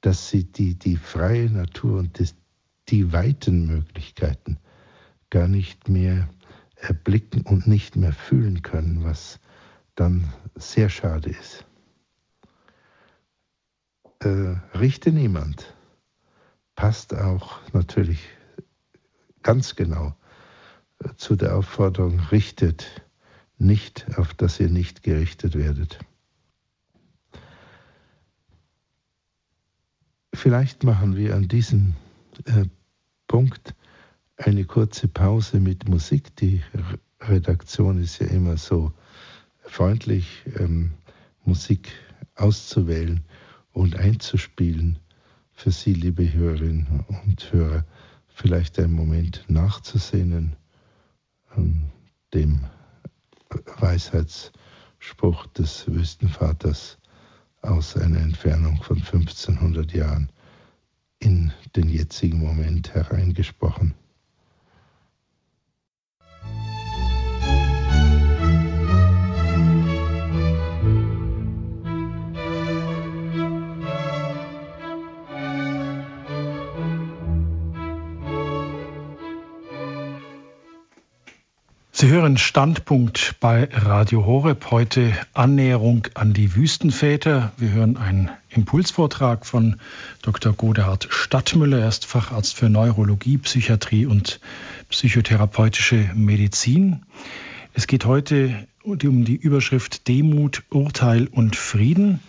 [0.00, 2.34] dass sie die, die freie Natur und das,
[2.88, 4.58] die weiten Möglichkeiten
[5.30, 6.28] gar nicht mehr
[6.84, 9.40] erblicken und nicht mehr fühlen können, was
[9.94, 11.64] dann sehr schade ist.
[14.20, 15.74] Äh, richte niemand
[16.74, 18.28] passt auch natürlich
[19.42, 20.16] ganz genau
[21.00, 23.02] äh, zu der Aufforderung, richtet
[23.58, 25.98] nicht, auf dass ihr nicht gerichtet werdet.
[30.34, 31.94] Vielleicht machen wir an diesem
[32.46, 32.64] äh,
[33.28, 33.74] Punkt
[34.36, 36.34] eine kurze Pause mit Musik.
[36.36, 36.62] Die
[37.20, 38.92] Redaktion ist ja immer so
[39.62, 40.92] freundlich, ähm,
[41.44, 41.92] Musik
[42.34, 43.24] auszuwählen
[43.72, 44.98] und einzuspielen
[45.52, 47.84] für Sie, liebe Hörerinnen und Hörer,
[48.28, 50.56] vielleicht einen Moment nachzusehnen
[51.50, 51.90] an
[52.32, 52.60] dem
[53.78, 56.98] Weisheitsspruch des Wüstenvaters
[57.62, 60.30] aus einer Entfernung von 1500 Jahren
[61.20, 63.94] in den jetzigen Moment hereingesprochen.
[82.04, 84.70] Sie hören Standpunkt bei Radio Horeb.
[84.70, 87.52] Heute Annäherung an die Wüstenväter.
[87.56, 89.76] Wir hören einen Impulsvortrag von
[90.20, 90.52] Dr.
[90.52, 91.78] Godehard Stadtmüller.
[91.78, 94.38] Er ist Facharzt für Neurologie, Psychiatrie und
[94.90, 97.06] psychotherapeutische Medizin.
[97.72, 102.20] Es geht heute um die Überschrift Demut, Urteil und Frieden.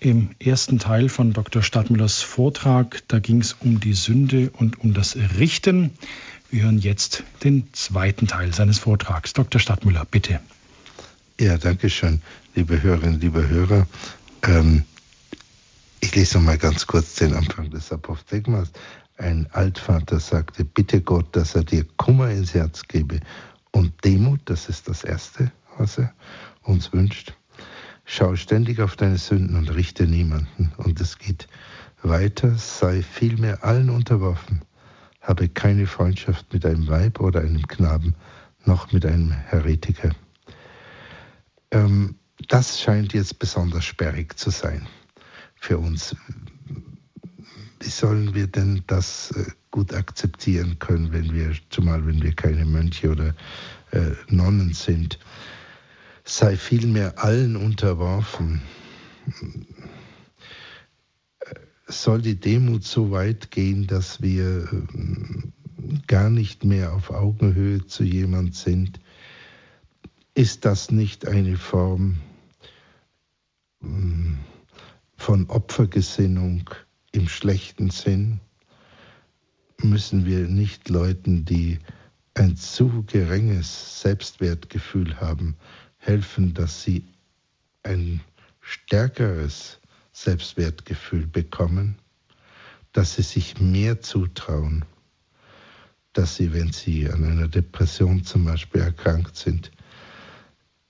[0.00, 1.62] Im ersten Teil von Dr.
[1.62, 5.92] Stadtmüllers Vortrag, da ging es um die Sünde und um das Richten.
[6.52, 9.32] Wir hören jetzt den zweiten Teil seines Vortrags.
[9.32, 9.58] Dr.
[9.58, 10.38] Stadtmüller, bitte.
[11.40, 12.20] Ja, danke schön,
[12.54, 13.86] liebe Hörerinnen, liebe Hörer.
[14.42, 14.84] Ähm,
[16.00, 18.70] ich lese noch mal ganz kurz den Anfang des Apophthegmas.
[19.16, 23.20] Ein Altvater sagte, bitte Gott, dass er dir Kummer ins Herz gebe
[23.70, 26.12] und Demut, das ist das Erste, was er
[26.64, 27.32] uns wünscht.
[28.04, 30.70] Schau ständig auf deine Sünden und richte niemanden.
[30.76, 31.48] Und es geht
[32.02, 34.60] weiter, sei vielmehr allen unterworfen
[35.22, 38.14] habe keine Freundschaft mit einem Weib oder einem Knaben,
[38.64, 40.10] noch mit einem Heretiker.
[41.70, 42.16] Ähm,
[42.48, 44.86] das scheint jetzt besonders sperrig zu sein
[45.56, 46.16] für uns.
[47.80, 52.64] Wie sollen wir denn das äh, gut akzeptieren können, wenn wir, zumal wenn wir keine
[52.64, 53.34] Mönche oder
[53.92, 55.18] äh, Nonnen sind?
[56.24, 58.62] Sei vielmehr allen unterworfen
[61.92, 65.52] soll die Demut so weit gehen, dass wir ähm,
[66.06, 69.00] gar nicht mehr auf Augenhöhe zu jemand sind?
[70.34, 72.16] Ist das nicht eine Form
[73.82, 74.38] ähm,
[75.16, 76.70] von Opfergesinnung
[77.12, 78.40] im schlechten Sinn?
[79.82, 81.78] Müssen wir nicht Leuten, die
[82.34, 85.56] ein zu geringes Selbstwertgefühl haben,
[85.98, 87.04] helfen, dass sie
[87.82, 88.20] ein
[88.60, 89.81] stärkeres
[90.12, 91.98] Selbstwertgefühl bekommen.
[92.92, 94.84] dass sie sich mehr zutrauen,
[96.12, 99.70] dass sie, wenn sie an einer Depression zum Beispiel erkrankt sind,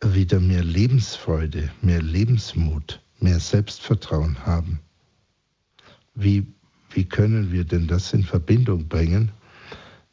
[0.05, 4.81] wieder mehr Lebensfreude, mehr Lebensmut, mehr Selbstvertrauen haben.
[6.15, 6.45] Wie,
[6.91, 9.31] wie können wir denn das in Verbindung bringen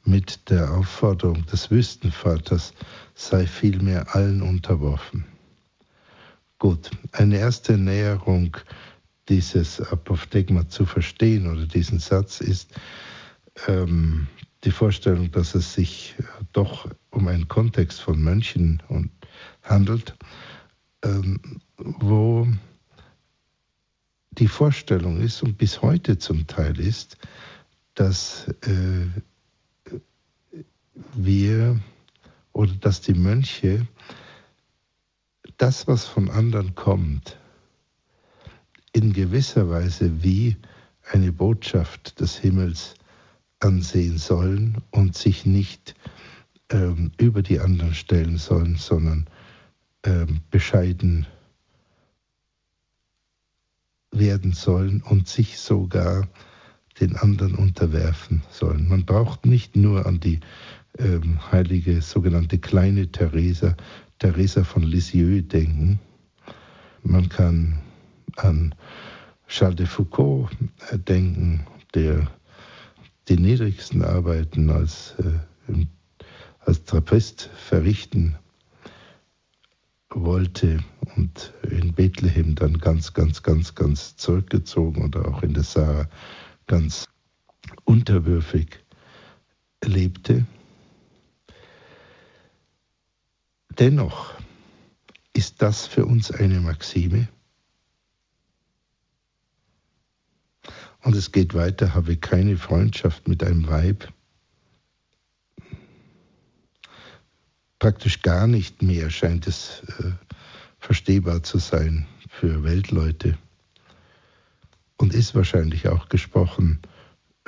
[0.05, 2.73] mit der Aufforderung des Wüstenvaters,
[3.15, 5.25] sei vielmehr allen unterworfen?
[6.59, 8.55] Gut, eine erste Näherung
[9.29, 12.73] dieses Apophthegma zu verstehen oder diesen Satz ist
[13.67, 14.27] ähm,
[14.63, 16.15] die Vorstellung, dass es sich
[16.51, 19.11] doch um einen Kontext von Mönchen und
[19.63, 20.15] handelt,
[21.03, 21.39] ähm,
[21.77, 22.47] wo
[24.31, 27.17] die Vorstellung ist und bis heute zum Teil ist,
[27.95, 29.05] dass äh,
[31.13, 31.79] wir
[32.53, 33.87] oder dass die Mönche
[35.57, 37.37] das, was von anderen kommt,
[38.99, 40.57] in gewisser Weise wie
[41.09, 42.95] eine Botschaft des Himmels
[43.61, 45.95] ansehen sollen und sich nicht
[46.69, 49.27] ähm, über die anderen stellen sollen, sondern
[50.03, 51.27] ähm, bescheiden
[54.11, 56.27] werden sollen und sich sogar
[56.99, 58.89] den anderen unterwerfen sollen.
[58.89, 60.41] Man braucht nicht nur an die
[60.97, 63.77] ähm, heilige sogenannte kleine Theresa,
[64.19, 66.01] Theresa von Lisieux denken.
[67.01, 67.79] Man kann
[68.35, 68.75] an
[69.49, 70.47] Charles de Foucault
[70.91, 72.27] äh, denken, der
[73.27, 75.85] die niedrigsten Arbeiten als, äh,
[76.59, 78.35] als Trappist verrichten
[80.11, 80.83] wollte
[81.15, 86.07] und in Bethlehem dann ganz, ganz, ganz, ganz zurückgezogen oder auch in der Sahara
[86.67, 87.07] ganz
[87.85, 88.79] unterwürfig
[89.83, 90.45] lebte.
[93.79, 94.35] Dennoch
[95.33, 97.27] ist das für uns eine Maxime.
[101.03, 104.11] Und es geht weiter, habe keine Freundschaft mit einem Weib.
[107.79, 110.11] Praktisch gar nicht mehr scheint es äh,
[110.79, 113.37] verstehbar zu sein für Weltleute.
[114.97, 116.81] Und ist wahrscheinlich auch gesprochen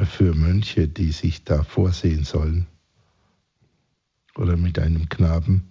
[0.05, 2.65] für Mönche, die sich da vorsehen sollen.
[4.35, 5.67] Oder mit einem Knaben.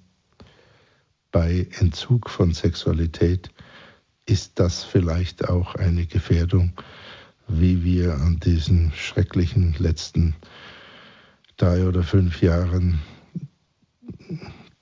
[1.33, 3.51] Bei Entzug von Sexualität
[4.27, 6.73] ist das vielleicht auch eine Gefährdung
[7.53, 10.35] wie wir an diesen schrecklichen letzten
[11.57, 13.01] drei oder fünf Jahren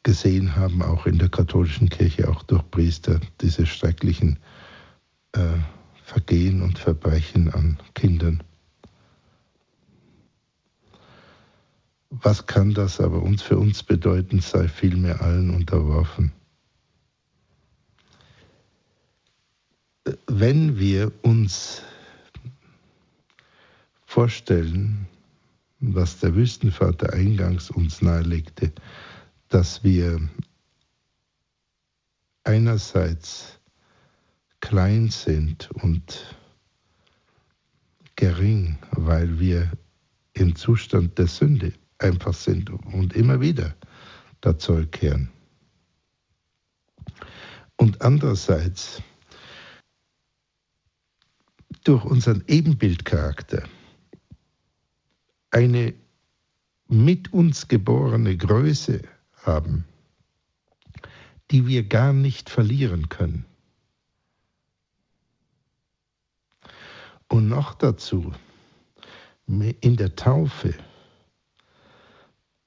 [0.03, 4.39] gesehen haben, auch in der katholischen Kirche, auch durch Priester, diese schrecklichen
[5.33, 5.41] äh,
[6.05, 8.43] Vergehen und Verbrechen an Kindern.
[12.11, 16.33] Was kann das aber uns für uns bedeuten, sei vielmehr allen unterworfen.
[20.27, 21.83] Wenn wir uns
[24.09, 25.07] vorstellen,
[25.81, 28.73] was der Wüstenvater eingangs uns nahelegte,
[29.49, 30.19] dass wir
[32.43, 33.61] einerseits
[34.61, 36.35] klein sind und
[38.17, 39.71] gering, weil wir
[40.33, 43.77] im Zustand der Sünde einfach sind und immer wieder
[44.41, 45.29] da zurückkehren.
[47.77, 49.03] Und andererseits
[51.85, 53.69] durch unseren Ebenbildcharakter
[55.51, 55.95] eine
[56.89, 59.03] mit uns geborene Größe
[59.43, 59.85] haben,
[61.51, 63.45] die wir gar nicht verlieren können.
[67.29, 68.33] Und noch dazu
[69.47, 70.75] in der Taufe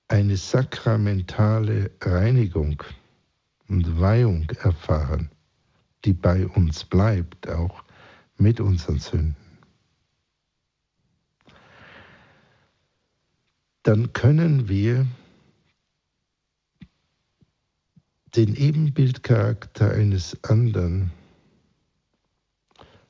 [0.07, 2.84] eine sakramentale Reinigung
[3.67, 5.29] und Weihung erfahren,
[6.05, 7.84] die bei uns bleibt, auch
[8.38, 9.41] mit unseren Sünden.
[13.84, 15.07] Dann können wir
[18.36, 21.11] den Ebenbildcharakter eines anderen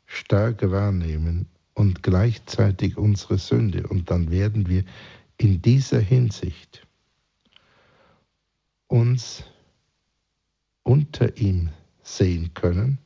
[0.05, 3.87] stark wahrnehmen und gleichzeitig unsere Sünde.
[3.87, 4.83] Und dann werden wir
[5.37, 6.85] in dieser Hinsicht
[8.87, 9.43] uns
[10.83, 11.69] unter ihm
[12.03, 12.97] sehen können,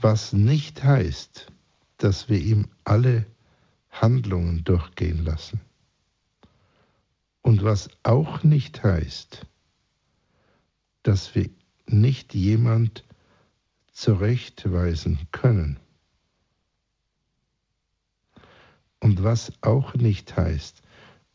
[0.00, 1.52] was nicht heißt,
[1.98, 3.26] dass wir ihm alle
[3.90, 5.60] Handlungen durchgehen lassen.
[7.46, 9.46] Und was auch nicht heißt,
[11.04, 11.48] dass wir
[11.86, 13.04] nicht jemand
[13.92, 15.78] zurechtweisen können.
[18.98, 20.82] Und was auch nicht heißt,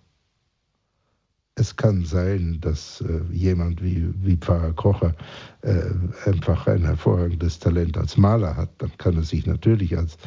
[1.56, 5.16] Es kann sein, dass äh, jemand wie, wie Pfarrer Kocher
[5.62, 5.91] äh,
[6.26, 8.72] einfach ein hervorragendes Talent als Maler hat.
[8.80, 10.18] Dann kann er sich natürlich als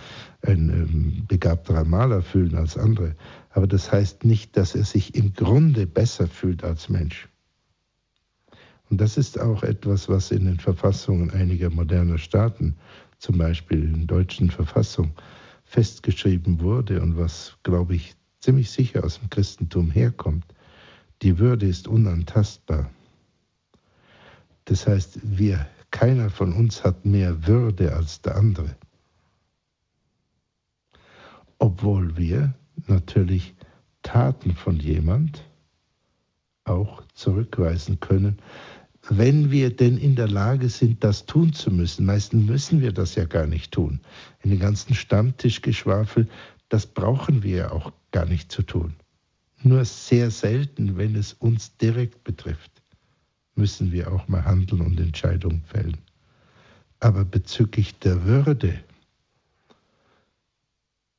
[0.43, 3.17] ein ähm, begabterer Maler fühlen als andere.
[3.51, 7.29] Aber das heißt nicht, dass er sich im Grunde besser fühlt als Mensch.
[8.89, 12.77] Und das ist auch etwas, was in den Verfassungen einiger moderner Staaten,
[13.19, 15.11] zum Beispiel in der deutschen Verfassung,
[15.65, 20.45] festgeschrieben wurde und was, glaube ich, ziemlich sicher aus dem Christentum herkommt
[21.23, 22.91] die Würde ist unantastbar.
[24.67, 28.77] Das heißt, wir, keiner von uns hat mehr Würde als der andere.
[31.59, 32.55] Obwohl wir
[32.87, 33.55] natürlich
[34.03, 35.43] Taten von jemand
[36.65, 38.39] auch zurückweisen können,
[39.09, 42.07] wenn wir denn in der Lage sind, das tun zu müssen.
[42.07, 44.01] Meistens müssen wir das ja gar nicht tun.
[44.43, 46.29] In den ganzen Stammtischgeschwafel,
[46.69, 48.95] das brauchen wir ja auch gar nicht zu tun.
[49.67, 52.71] Nur sehr selten, wenn es uns direkt betrifft,
[53.57, 55.99] müssen wir auch mal handeln und Entscheidungen fällen.
[57.01, 58.81] Aber bezüglich der Würde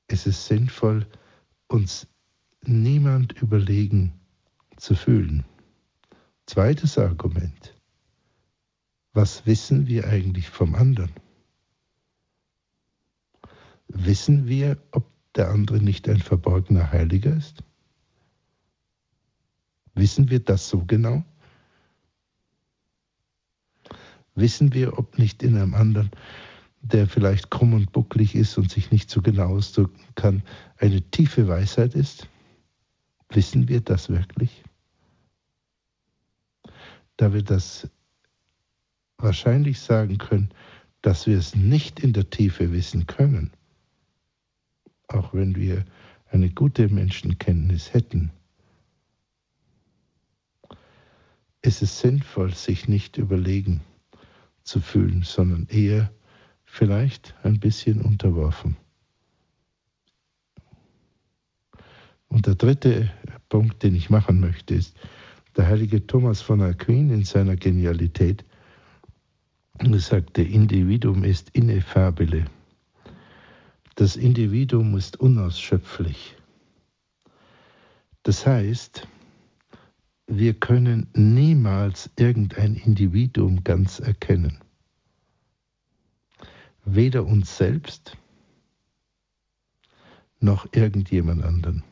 [0.07, 1.05] ist es sinnvoll,
[1.67, 2.07] uns
[2.61, 4.13] niemand überlegen
[4.77, 5.43] zu fühlen.
[6.45, 7.75] Zweites Argument.
[9.11, 11.11] Was wissen wir eigentlich vom anderen?
[13.89, 17.61] Wissen wir, ob der andere nicht ein verborgener Heiliger ist?
[19.97, 21.23] Wissen wir das so genau?
[24.35, 26.11] Wissen wir, ob nicht in einem anderen,
[26.81, 30.43] der vielleicht krumm und bucklig ist und sich nicht so genau ausdrücken kann,
[30.77, 32.27] eine tiefe Weisheit ist?
[33.29, 34.63] Wissen wir das wirklich?
[37.17, 37.89] Da wir das
[39.17, 40.49] wahrscheinlich sagen können,
[41.01, 43.51] dass wir es nicht in der Tiefe wissen können,
[45.07, 45.85] auch wenn wir
[46.29, 48.31] eine gute Menschenkenntnis hätten,
[51.67, 53.81] ist es sinnvoll, sich nicht überlegen
[54.63, 56.11] zu fühlen, sondern eher
[56.63, 58.77] vielleicht ein bisschen unterworfen.
[62.29, 63.11] Und der dritte
[63.49, 64.97] Punkt, den ich machen möchte, ist,
[65.57, 68.45] der heilige Thomas von Aquin in seiner Genialität
[69.93, 72.45] sagt, der Individuum ist ineffabile.
[73.95, 76.35] Das Individuum ist unausschöpflich.
[78.23, 79.07] Das heißt,
[80.27, 84.59] wir können niemals irgendein Individuum ganz erkennen.
[86.83, 88.17] Weder uns selbst
[90.39, 91.83] noch irgendjemand anderen.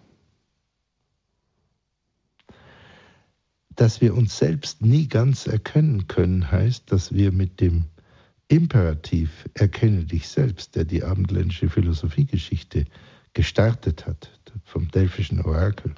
[3.69, 7.85] Dass wir uns selbst nie ganz erkennen können, heißt, dass wir mit dem
[8.47, 12.85] Imperativ erkenne dich selbst, der die abendländische Philosophiegeschichte
[13.33, 15.95] gestartet hat, vom delphischen Orakel,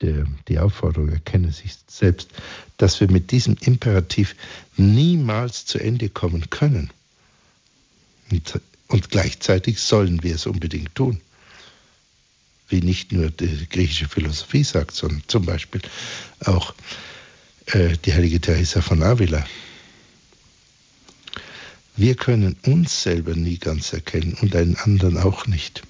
[0.00, 2.28] der, die Aufforderung, erkenne sich selbst,
[2.78, 4.34] dass wir mit diesem Imperativ
[4.76, 6.90] niemals zu Ende kommen können.
[8.30, 11.20] Und, und gleichzeitig sollen wir es unbedingt tun.
[12.68, 15.82] Wie nicht nur die griechische Philosophie sagt, sondern zum Beispiel
[16.44, 16.74] auch
[17.66, 19.44] äh, die heilige Teresa von Avila.
[21.96, 25.82] Wir können uns selber nie ganz erkennen und einen anderen auch nicht.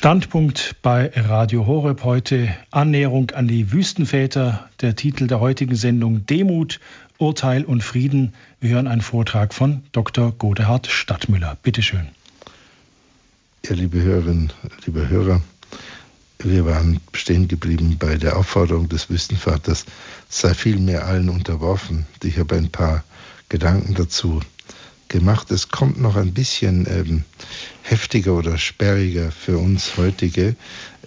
[0.00, 4.70] Standpunkt bei Radio Horeb heute Annäherung an die Wüstenväter.
[4.80, 6.80] Der Titel der heutigen Sendung Demut,
[7.18, 8.32] Urteil und Frieden.
[8.60, 10.32] Wir hören einen Vortrag von Dr.
[10.32, 11.58] Godehard Stadtmüller.
[11.62, 12.08] Bitte schön.
[13.66, 14.54] Ja, liebe Hörerinnen,
[14.86, 15.42] liebe Hörer,
[16.38, 19.84] wir waren stehen geblieben bei der Aufforderung des Wüstenvaters,
[20.30, 22.06] sei vielmehr allen unterworfen.
[22.22, 23.04] Ich habe ein paar
[23.50, 24.40] Gedanken dazu
[25.10, 25.50] gemacht.
[25.50, 27.24] Es kommt noch ein bisschen ähm,
[27.82, 30.56] heftiger oder sperriger für uns heutige,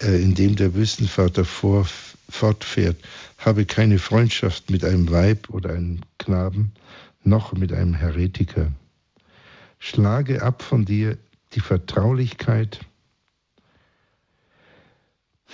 [0.00, 1.88] äh, indem der Wüstenvater vor,
[2.28, 2.96] fortfährt,
[3.38, 6.72] habe keine Freundschaft mit einem Weib oder einem Knaben,
[7.24, 8.70] noch mit einem Heretiker.
[9.80, 11.18] Schlage ab von dir
[11.54, 12.80] die Vertraulichkeit.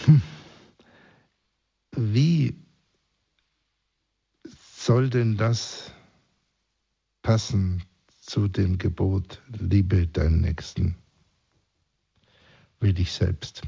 [0.04, 0.22] Hm.
[1.96, 2.54] Wie
[4.76, 5.92] soll denn das
[7.22, 7.82] passen
[8.30, 10.94] zu dem Gebot, liebe deinen Nächsten
[12.78, 13.62] wie dich selbst?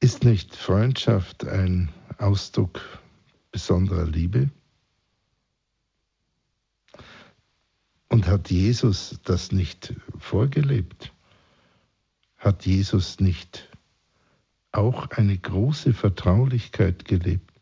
[0.00, 2.80] Ist nicht Freundschaft ein Ausdruck
[3.52, 4.50] besonderer Liebe?
[8.08, 11.12] Und hat Jesus das nicht vorgelebt?
[12.36, 13.70] Hat Jesus nicht
[14.72, 17.52] auch eine große Vertraulichkeit gelebt?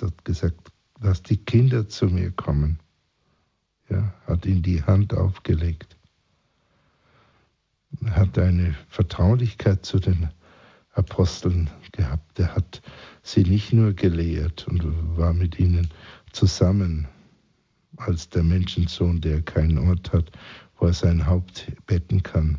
[0.00, 0.73] Er hat gesagt,
[1.04, 2.78] lass die Kinder zu mir kommen.
[3.90, 5.96] Ja, hat ihnen die Hand aufgelegt.
[8.02, 10.30] Er hat eine Vertraulichkeit zu den
[10.92, 12.38] Aposteln gehabt.
[12.38, 12.80] Er hat
[13.22, 14.82] sie nicht nur gelehrt und
[15.18, 15.88] war mit ihnen
[16.32, 17.06] zusammen,
[17.96, 20.32] als der Menschensohn, der keinen Ort hat,
[20.78, 22.58] wo er sein Haupt betten kann,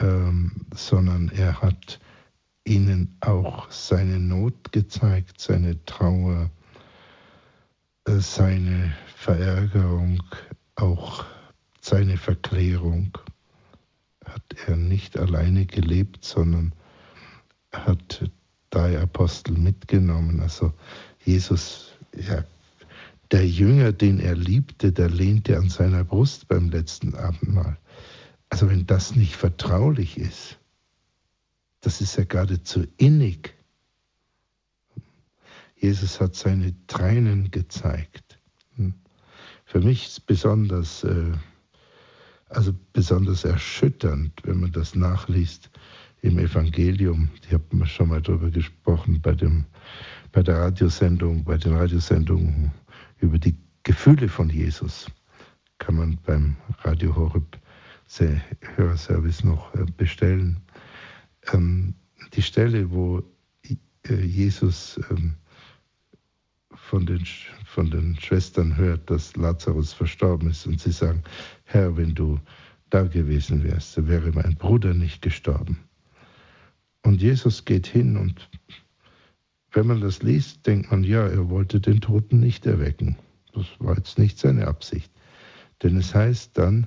[0.00, 2.00] ähm, sondern er hat
[2.64, 6.50] ihnen auch seine Not gezeigt, seine Trauer,
[8.06, 10.22] seine Verärgerung,
[10.76, 11.24] auch
[11.80, 13.18] seine Verklärung.
[14.24, 16.72] Hat er nicht alleine gelebt, sondern
[17.72, 18.30] hat
[18.70, 20.40] drei Apostel mitgenommen.
[20.40, 20.72] Also
[21.24, 22.44] Jesus, ja,
[23.32, 27.76] der Jünger, den er liebte, der lehnte an seiner Brust beim letzten Abendmahl.
[28.48, 30.58] Also wenn das nicht vertraulich ist,
[31.80, 33.55] das ist ja geradezu innig.
[35.86, 38.40] Jesus hat seine Tränen gezeigt.
[38.74, 38.92] Hm.
[39.64, 41.30] Für mich ist besonders, äh,
[42.48, 45.70] also besonders erschütternd, wenn man das nachliest
[46.22, 47.30] im Evangelium.
[47.40, 49.64] Ich habe schon mal darüber gesprochen bei, dem,
[50.32, 52.72] bei der Radiosendung, bei den Radiosendungen
[53.20, 55.06] über die Gefühle von Jesus
[55.78, 57.60] kann man beim Radio Horeb
[58.74, 60.60] Hörerservice noch äh, bestellen.
[61.52, 61.94] Ähm,
[62.34, 63.22] die Stelle, wo
[64.08, 65.36] äh, Jesus ähm,
[66.86, 67.24] von den,
[67.64, 71.22] von den Schwestern hört, dass Lazarus verstorben ist und sie sagen,
[71.64, 72.38] Herr, wenn du
[72.90, 75.78] da gewesen wärst, so wäre mein Bruder nicht gestorben.
[77.02, 78.48] Und Jesus geht hin und
[79.72, 83.16] wenn man das liest, denkt man, ja, er wollte den Toten nicht erwecken.
[83.52, 85.10] Das war jetzt nicht seine Absicht.
[85.82, 86.86] Denn es heißt dann,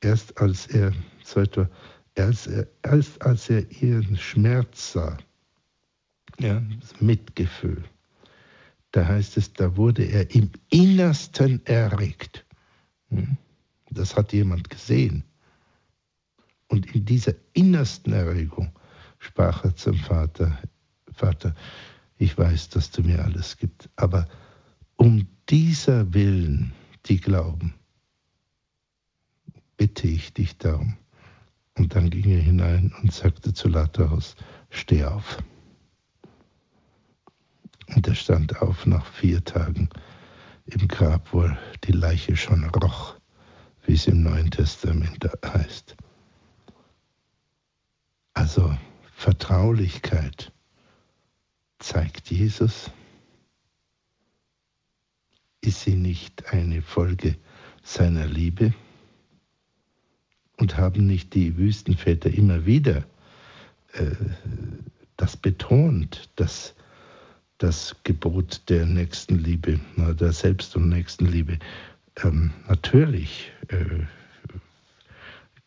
[0.00, 0.92] erst als er,
[1.34, 1.68] etwa,
[2.14, 2.50] erst,
[2.82, 5.16] erst als er ihren Schmerz sah,
[6.38, 6.62] ja,
[6.98, 7.84] Mitgefühl,
[8.92, 12.44] da heißt es, da wurde er im Innersten erregt.
[13.08, 13.36] Hm?
[13.90, 15.24] Das hat jemand gesehen.
[16.68, 18.72] Und in dieser innersten Erregung
[19.18, 20.58] sprach er zum Vater,
[21.12, 21.54] Vater,
[22.18, 24.28] ich weiß, dass du mir alles gibst, aber
[24.96, 26.72] um dieser Willen,
[27.06, 27.74] die glauben,
[29.76, 30.96] bitte ich dich darum.
[31.76, 34.36] Und dann ging er hinein und sagte zu Lazarus,
[34.68, 35.38] steh auf.
[37.94, 39.88] Und er stand auf nach vier Tagen
[40.66, 41.48] im Grab, wo
[41.84, 43.16] die Leiche schon roch,
[43.84, 45.96] wie es im Neuen Testament heißt.
[48.34, 48.76] Also
[49.14, 50.52] Vertraulichkeit
[51.78, 52.90] zeigt Jesus.
[55.60, 57.36] Ist sie nicht eine Folge
[57.82, 58.72] seiner Liebe?
[60.56, 63.04] Und haben nicht die Wüstenväter immer wieder
[63.94, 64.10] äh,
[65.16, 66.74] das betont, dass
[67.60, 71.58] das Gebot der Nächstenliebe, der Selbst- und Nächstenliebe
[72.24, 74.04] ähm, natürlich äh,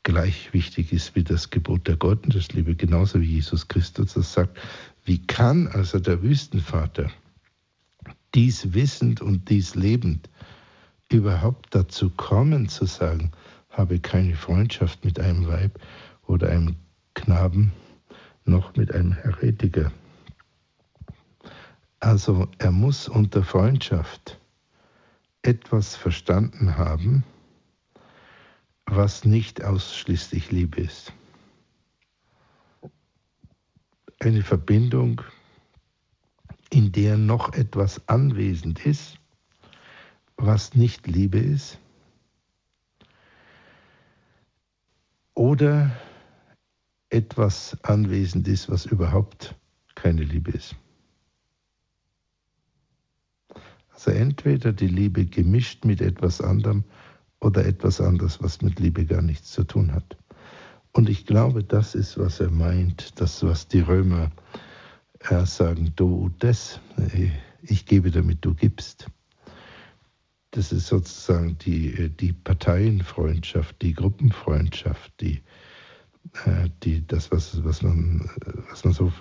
[0.01, 4.59] gleich wichtig ist wie das Gebot der Gottesliebe, genauso wie Jesus Christus das sagt.
[5.05, 7.11] Wie kann also der Wüstenvater
[8.33, 10.29] dies wissend und dies lebend
[11.09, 13.31] überhaupt dazu kommen zu sagen,
[13.69, 15.79] habe keine Freundschaft mit einem Weib
[16.25, 16.75] oder einem
[17.13, 17.71] Knaben,
[18.45, 19.91] noch mit einem Heretiker.
[22.03, 24.37] Also er muss unter Freundschaft
[25.41, 27.23] etwas verstanden haben,
[28.85, 31.13] was nicht ausschließlich Liebe ist.
[34.19, 35.21] Eine Verbindung,
[36.69, 39.17] in der noch etwas anwesend ist,
[40.35, 41.79] was nicht Liebe ist.
[45.35, 45.89] oder
[47.09, 49.55] etwas anwesend ist, was überhaupt
[49.95, 50.75] keine Liebe ist.
[54.05, 56.83] Also entweder die Liebe gemischt mit etwas anderem
[57.39, 60.17] oder etwas anderes, was mit Liebe gar nichts zu tun hat.
[60.91, 64.29] Und ich glaube, das ist, was er meint, das, was die Römer
[65.19, 67.29] äh, sagen, du das, äh,
[67.61, 69.07] ich gebe, damit du gibst.
[70.51, 75.41] Das ist sozusagen die, äh, die Parteienfreundschaft, die Gruppenfreundschaft, die,
[76.83, 78.29] die, das, was, was, man,
[78.69, 79.13] was man so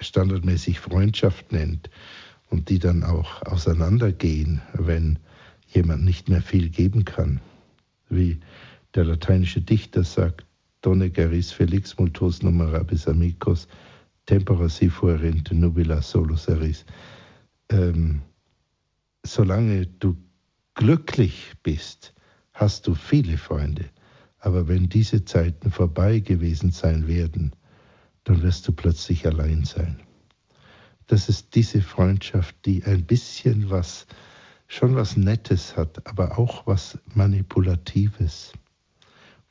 [0.00, 1.90] standardmäßig Freundschaft nennt
[2.50, 5.18] und die dann auch auseinandergehen, wenn
[5.68, 7.40] jemand nicht mehr viel geben kann.
[8.08, 8.40] Wie
[8.94, 10.46] der lateinische Dichter sagt,
[10.82, 13.66] Donne geris felix multos numerabis amicos,
[14.26, 16.84] tempora si fuerint nubila solus eris.
[17.70, 18.20] Ähm,
[19.24, 20.16] solange du
[20.74, 22.14] glücklich bist,
[22.52, 23.86] hast du viele Freunde.
[24.38, 27.52] Aber wenn diese Zeiten vorbei gewesen sein werden,
[28.24, 30.00] dann wirst du plötzlich allein sein.
[31.06, 34.06] Das ist diese Freundschaft, die ein bisschen was,
[34.68, 38.52] schon was Nettes hat, aber auch was Manipulatives,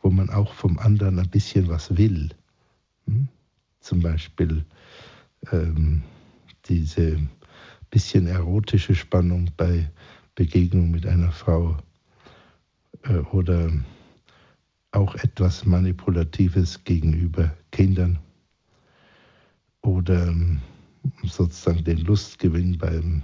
[0.02, 2.30] wo man auch vom anderen ein bisschen was will.
[3.06, 3.28] Hm?
[3.80, 4.66] Zum Beispiel
[5.52, 6.04] ähm,
[6.66, 7.20] diese
[7.94, 9.88] bisschen erotische Spannung bei
[10.34, 11.78] Begegnung mit einer Frau
[13.04, 13.72] äh, oder
[14.92, 18.18] auch etwas Manipulatives gegenüber Kindern
[19.82, 20.60] oder ähm,
[21.24, 23.24] sozusagen den Lustgewinn beim,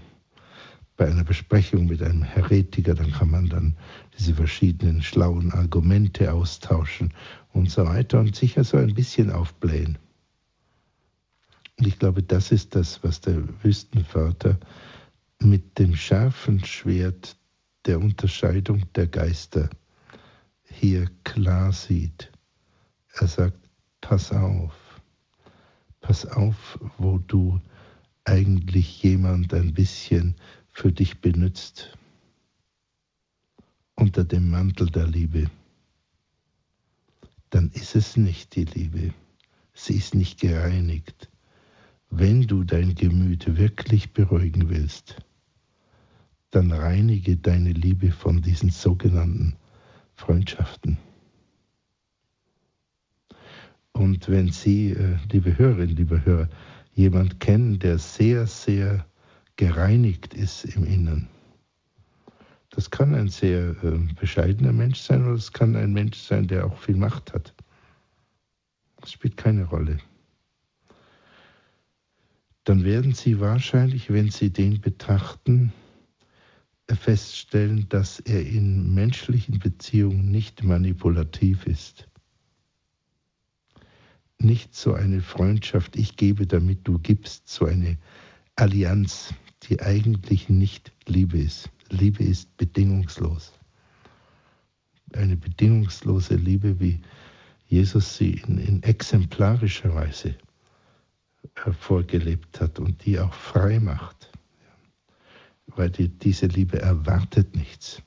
[0.98, 3.78] bei einer Besprechung mit einem Heretiker, dann kann man dann
[4.18, 7.14] diese verschiedenen schlauen Argumente austauschen
[7.54, 9.98] und so weiter und sicher so ein bisschen aufblähen.
[11.78, 14.60] Und ich glaube, das ist das, was der Wüstenvater
[15.40, 17.38] mit dem scharfen Schwert
[17.86, 19.70] der Unterscheidung der Geister
[20.64, 22.32] hier klar sieht.
[23.14, 23.58] Er sagt,
[24.02, 24.74] pass auf,
[26.02, 27.60] pass auf, wo du
[28.30, 30.36] eigentlich jemand ein bisschen
[30.68, 31.98] für dich benützt
[33.96, 35.50] unter dem Mantel der Liebe,
[37.50, 39.14] dann ist es nicht die Liebe.
[39.74, 41.30] Sie ist nicht gereinigt.
[42.12, 45.16] Wenn du dein Gemüt wirklich beruhigen willst,
[46.52, 49.56] dann reinige deine Liebe von diesen sogenannten
[50.16, 50.98] Freundschaften.
[53.92, 56.48] Und wenn Sie, äh, liebe Hörerinnen, liebe Hörer,
[57.00, 59.06] jemand kennen, der sehr, sehr
[59.56, 61.30] gereinigt ist im Inneren,
[62.72, 66.66] das kann ein sehr äh, bescheidener Mensch sein oder es kann ein Mensch sein, der
[66.66, 67.56] auch viel Macht hat.
[68.98, 70.00] Das spielt keine Rolle.
[72.66, 75.72] Dann werden Sie wahrscheinlich, wenn Sie den betrachten,
[76.94, 82.09] feststellen, dass er in menschlichen Beziehungen nicht manipulativ ist.
[84.42, 87.98] Nicht so eine Freundschaft, ich gebe, damit du gibst, so eine
[88.56, 89.34] Allianz,
[89.64, 91.70] die eigentlich nicht Liebe ist.
[91.90, 93.54] Liebe ist bedingungslos.
[95.14, 97.02] Eine bedingungslose Liebe, wie
[97.68, 100.36] Jesus sie in, in exemplarischer Weise
[101.80, 104.30] vorgelebt hat und die auch frei macht
[105.76, 108.02] weil die, diese Liebe erwartet nichts.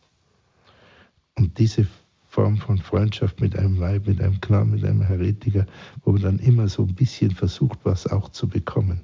[1.37, 1.87] Und diese
[2.33, 5.67] Form von Freundschaft mit einem Weib, mit einem Knaben, mit einem Heretiker,
[6.03, 9.03] wo man dann immer so ein bisschen versucht, was auch zu bekommen,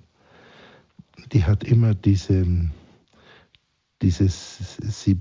[1.33, 2.47] die hat immer diese,
[4.01, 5.21] dieses, sie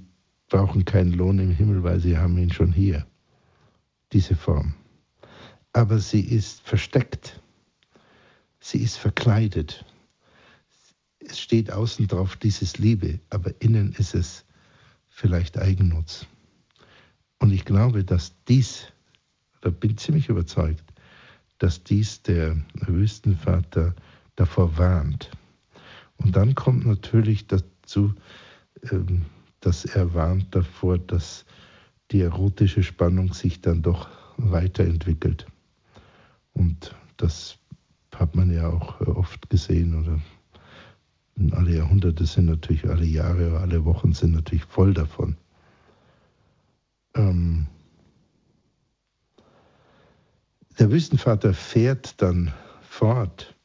[0.49, 3.05] brauchen keinen Lohn im Himmel, weil sie haben ihn schon hier.
[4.13, 4.73] Diese Form.
[5.73, 7.41] Aber sie ist versteckt.
[8.59, 9.83] Sie ist verkleidet
[11.29, 14.45] es steht außen drauf dieses Liebe, aber innen ist es
[15.09, 16.25] vielleicht Eigennutz.
[17.39, 18.87] Und ich glaube, dass dies,
[19.61, 20.83] da bin ich ziemlich überzeugt,
[21.59, 23.95] dass dies der Wüstenvater
[24.35, 25.31] davor warnt.
[26.17, 28.13] Und dann kommt natürlich dazu,
[28.91, 29.25] ähm,
[29.59, 31.45] dass er warnt davor, dass
[32.11, 35.45] die erotische Spannung sich dann doch weiterentwickelt.
[36.53, 37.57] Und das
[38.15, 40.19] hat man ja auch oft gesehen oder
[41.55, 45.35] alle Jahrhunderte sind natürlich, alle Jahre, alle Wochen sind natürlich voll davon.
[47.17, 47.67] Ähm
[50.79, 53.55] der Wüstenvater fährt dann fort.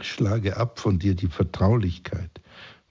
[0.00, 2.40] Schlage ab von dir die Vertraulichkeit.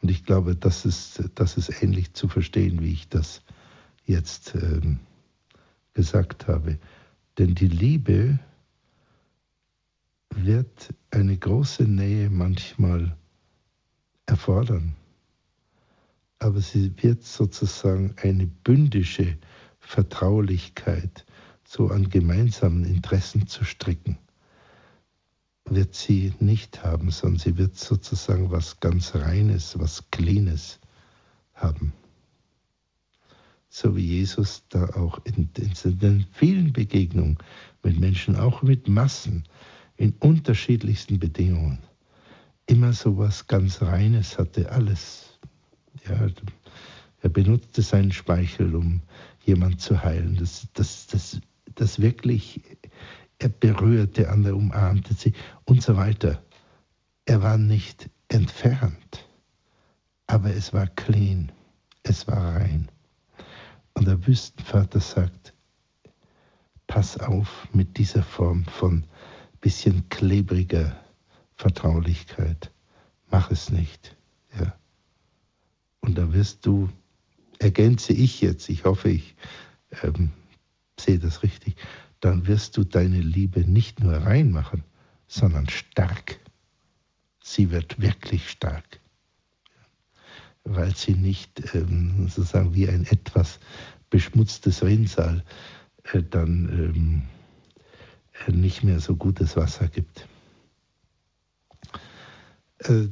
[0.02, 3.42] Und ich glaube, das ist, das ist ähnlich zu verstehen, wie ich das
[4.06, 5.00] jetzt ähm,
[5.94, 6.78] gesagt habe.
[7.38, 8.40] Denn die Liebe
[10.30, 13.16] wird eine große Nähe manchmal
[14.28, 14.96] erfordern.
[16.42, 19.38] Aber sie wird sozusagen eine bündische
[19.80, 21.24] Vertraulichkeit
[21.64, 24.18] so an gemeinsamen Interessen zu stricken,
[25.66, 30.80] wird sie nicht haben, sondern sie wird sozusagen was ganz Reines, was Cleanes
[31.54, 31.94] haben.
[33.70, 37.38] So wie Jesus da auch in, in den vielen Begegnungen
[37.84, 39.44] mit Menschen, auch mit Massen,
[39.96, 41.78] in unterschiedlichsten Bedingungen,
[42.66, 45.31] immer so was ganz Reines hatte, alles.
[46.08, 46.28] Ja,
[47.22, 49.02] er benutzte seinen Speichel, um
[49.46, 50.38] jemand zu heilen.
[50.38, 51.40] Das, das, das,
[51.76, 52.62] das wirklich,
[53.40, 55.34] er berührte andere, umarmte sie
[55.66, 56.44] und so weiter.
[57.26, 59.28] Er war nicht entfernt,
[60.28, 61.52] aber es war clean,
[62.04, 62.90] es war rein.
[63.94, 65.54] Und der Wüstenvater sagt,
[66.88, 69.06] pass auf mit dieser Form von
[69.62, 71.00] bisschen klebriger
[71.56, 72.72] Vertraulichkeit.
[73.30, 74.18] Mach es nicht.
[74.60, 74.74] Ja.
[76.02, 76.90] Und da wirst du
[77.60, 79.36] ergänze ich jetzt, ich hoffe, ich
[80.04, 80.32] ähm,
[81.00, 81.76] sehe das richtig,
[82.20, 84.84] dann wirst du deine Liebe nicht nur reinmachen,
[85.28, 86.40] sondern stark.
[87.44, 89.00] Sie wird wirklich stark,
[90.64, 93.60] weil sie nicht ähm, sozusagen wie ein etwas
[94.10, 95.44] beschmutztes Rinnsal
[96.14, 97.22] äh, dann ähm,
[98.48, 100.28] äh, nicht mehr so gutes Wasser gibt.
[102.80, 103.08] Äh,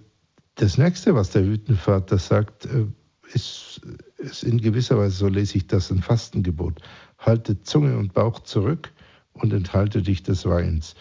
[0.59, 2.85] das nächste, was der Hütenvater sagt, äh,
[3.33, 3.81] ist,
[4.17, 6.81] ist in gewisser Weise, so lese ich das, ein Fastengebot.
[7.17, 8.91] Halte Zunge und Bauch zurück
[9.33, 10.95] und enthalte dich des Weins.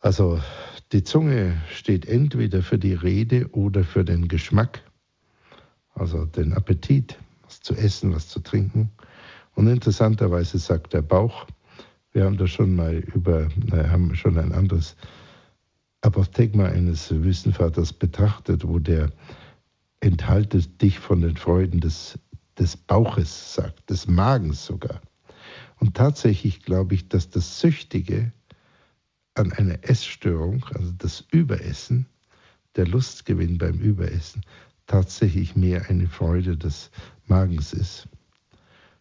[0.00, 0.40] Also
[0.92, 4.82] die Zunge steht entweder für die Rede oder für den Geschmack,
[5.94, 8.90] also den Appetit, was zu essen, was zu trinken.
[9.54, 11.46] Und interessanterweise sagt der Bauch,
[12.12, 14.96] wir haben da schon mal über, haben schon ein anderes
[16.08, 19.12] Apothegma eines Wüstenvaters betrachtet, wo der
[20.00, 22.18] enthaltet dich von den Freuden des,
[22.58, 25.02] des Bauches, sagt, des Magens sogar.
[25.76, 28.32] Und tatsächlich glaube ich, dass das Süchtige
[29.34, 32.06] an einer Essstörung, also das Überessen,
[32.76, 34.40] der Lustgewinn beim Überessen,
[34.86, 36.90] tatsächlich mehr eine Freude des
[37.26, 38.08] Magens ist,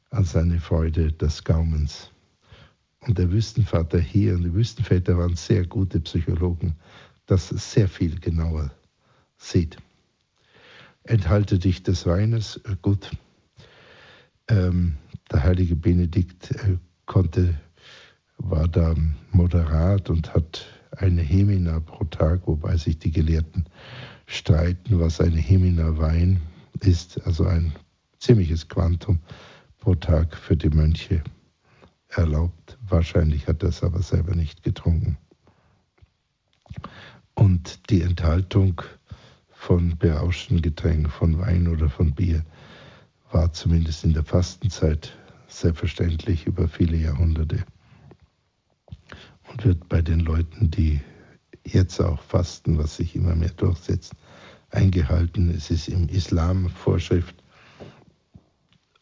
[0.09, 2.11] als eine Freude des Gaumens.
[3.07, 6.75] Und der Wüstenvater hier und die Wüstenväter waren sehr gute Psychologen,
[7.25, 8.71] das sehr viel genauer
[9.37, 9.77] sieht
[11.07, 12.57] enthalte dich des Weines.
[12.57, 13.11] Äh, gut,
[14.49, 14.97] ähm,
[15.31, 17.55] der heilige Benedikt äh, konnte,
[18.37, 18.93] war da
[19.31, 23.65] moderat und hat eine Hemina pro Tag, wobei sich die Gelehrten
[24.25, 26.41] streiten, was eine Hemina Wein
[26.81, 27.73] ist, also ein
[28.19, 29.19] ziemliches Quantum
[29.79, 31.23] pro Tag für die Mönche
[32.17, 32.77] erlaubt.
[32.87, 35.17] Wahrscheinlich hat er es aber selber nicht getrunken.
[37.35, 38.81] Und die Enthaltung
[39.49, 42.43] von berauschenden Getränken, von Wein oder von Bier,
[43.31, 47.63] war zumindest in der Fastenzeit selbstverständlich über viele Jahrhunderte
[49.49, 51.01] und wird bei den Leuten, die
[51.63, 54.13] jetzt auch fasten, was sich immer mehr durchsetzt,
[54.69, 55.49] eingehalten.
[55.49, 57.35] Es ist im Islam Vorschrift,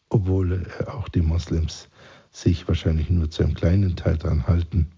[0.08, 1.88] obwohl auch die Moslems
[2.36, 4.92] sich wahrscheinlich nur zu einem kleinen Teil daran halten.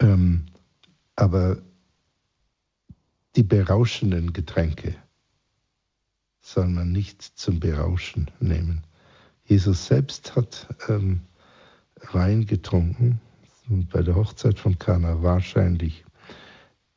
[0.00, 0.46] Ähm,
[1.14, 1.58] aber
[3.36, 4.96] die berauschenden Getränke
[6.40, 8.82] soll man nicht zum Berauschen nehmen.
[9.44, 11.20] Jesus selbst hat ähm,
[12.12, 13.20] Wein getrunken
[13.68, 16.04] und bei der Hochzeit von Kana wahrscheinlich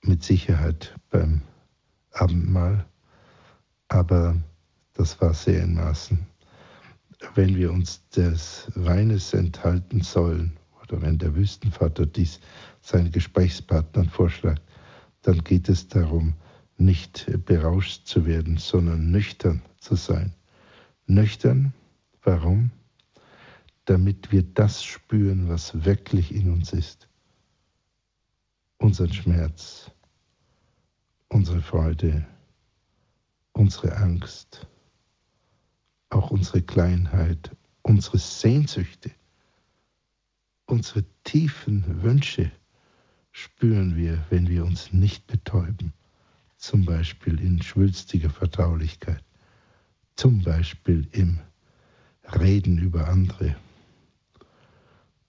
[0.01, 1.41] mit Sicherheit beim
[2.11, 2.85] Abendmahl,
[3.89, 4.37] aber
[4.93, 6.32] das war sehr in Maßen.
[7.35, 12.39] Wenn wir uns des Weines enthalten sollen, oder wenn der Wüstenvater dies
[12.81, 14.61] seinen Gesprächspartnern vorschlägt,
[15.23, 16.35] dann geht es darum,
[16.77, 20.33] nicht berauscht zu werden, sondern nüchtern zu sein.
[21.07, 21.73] Nüchtern,
[22.23, 22.71] warum?
[23.85, 27.07] Damit wir das spüren, was wirklich in uns ist.
[28.77, 29.91] Unseren Schmerz,
[31.29, 32.25] unsere Freude,
[33.53, 34.67] unsere Angst,
[36.13, 39.11] auch unsere Kleinheit, unsere Sehnsüchte,
[40.65, 42.51] unsere tiefen Wünsche
[43.31, 45.93] spüren wir, wenn wir uns nicht betäuben,
[46.57, 49.23] zum Beispiel in schwülstiger Vertraulichkeit,
[50.15, 51.39] zum Beispiel im
[52.39, 53.55] Reden über andere,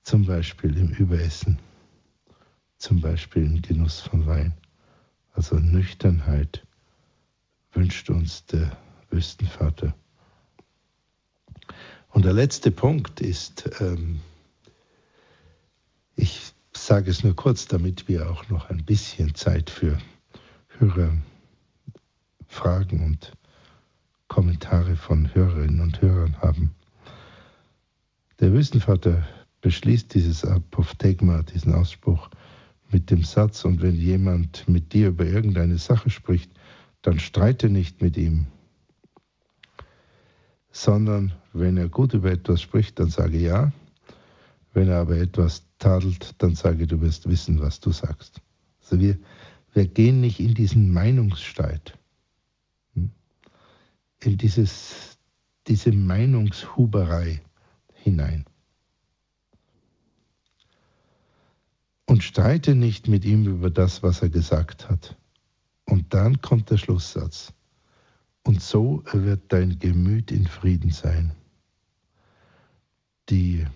[0.02, 1.58] zum Beispiel im Überessen,
[2.76, 4.52] zum Beispiel im Genuss von Wein.
[5.32, 6.64] Also Nüchternheit
[7.72, 8.76] wünscht uns der
[9.10, 9.94] Wüstenvater.
[12.14, 14.20] Und der letzte Punkt ist, ähm,
[16.14, 19.98] ich sage es nur kurz, damit wir auch noch ein bisschen Zeit für
[20.78, 21.20] Hörerfragen
[23.04, 23.32] und
[24.28, 26.76] Kommentare von Hörerinnen und Hörern haben.
[28.38, 29.26] Der Wüstenvater
[29.60, 32.30] beschließt dieses Apophthegma, diesen Ausspruch,
[32.92, 36.52] mit dem Satz, und wenn jemand mit dir über irgendeine Sache spricht,
[37.02, 38.46] dann streite nicht mit ihm,
[40.74, 43.72] sondern wenn er gut über etwas spricht, dann sage ja,
[44.72, 48.40] wenn er aber etwas tadelt, dann sage, du wirst wissen, was du sagst.
[48.82, 49.16] Also wir,
[49.72, 51.96] wir gehen nicht in diesen Meinungsstreit,
[52.94, 53.12] hm?
[54.20, 55.16] in dieses,
[55.68, 57.40] diese Meinungshuberei
[57.92, 58.44] hinein.
[62.04, 65.16] Und streite nicht mit ihm über das, was er gesagt hat.
[65.84, 67.54] Und dann kommt der Schlusssatz.
[68.44, 71.32] Und so wird dein Gemüt in Frieden sein.
[73.30, 73.66] Die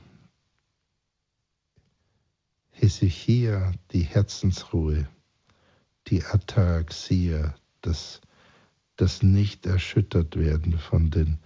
[2.72, 5.08] Hesychia, die Herzensruhe,
[6.06, 8.20] die Ataraxia, das,
[8.96, 11.38] das nicht erschüttert werden von den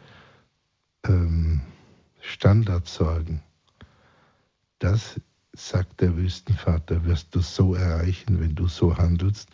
[1.04, 1.62] ähm,
[2.20, 3.40] Standardsorgen,
[4.80, 5.20] das,
[5.54, 9.48] sagt der Wüstenvater, wirst du so erreichen, wenn du so handelst,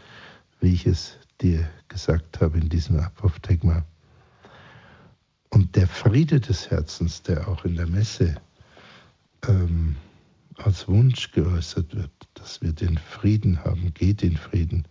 [0.60, 3.84] wie ich es dir gesagt habe in diesem Apophthegma.
[5.50, 8.34] Und der Friede des Herzens, der auch in der Messe
[9.46, 9.96] ähm,
[10.56, 14.86] als Wunsch geäußert wird, dass wir den Frieden haben, geht in Frieden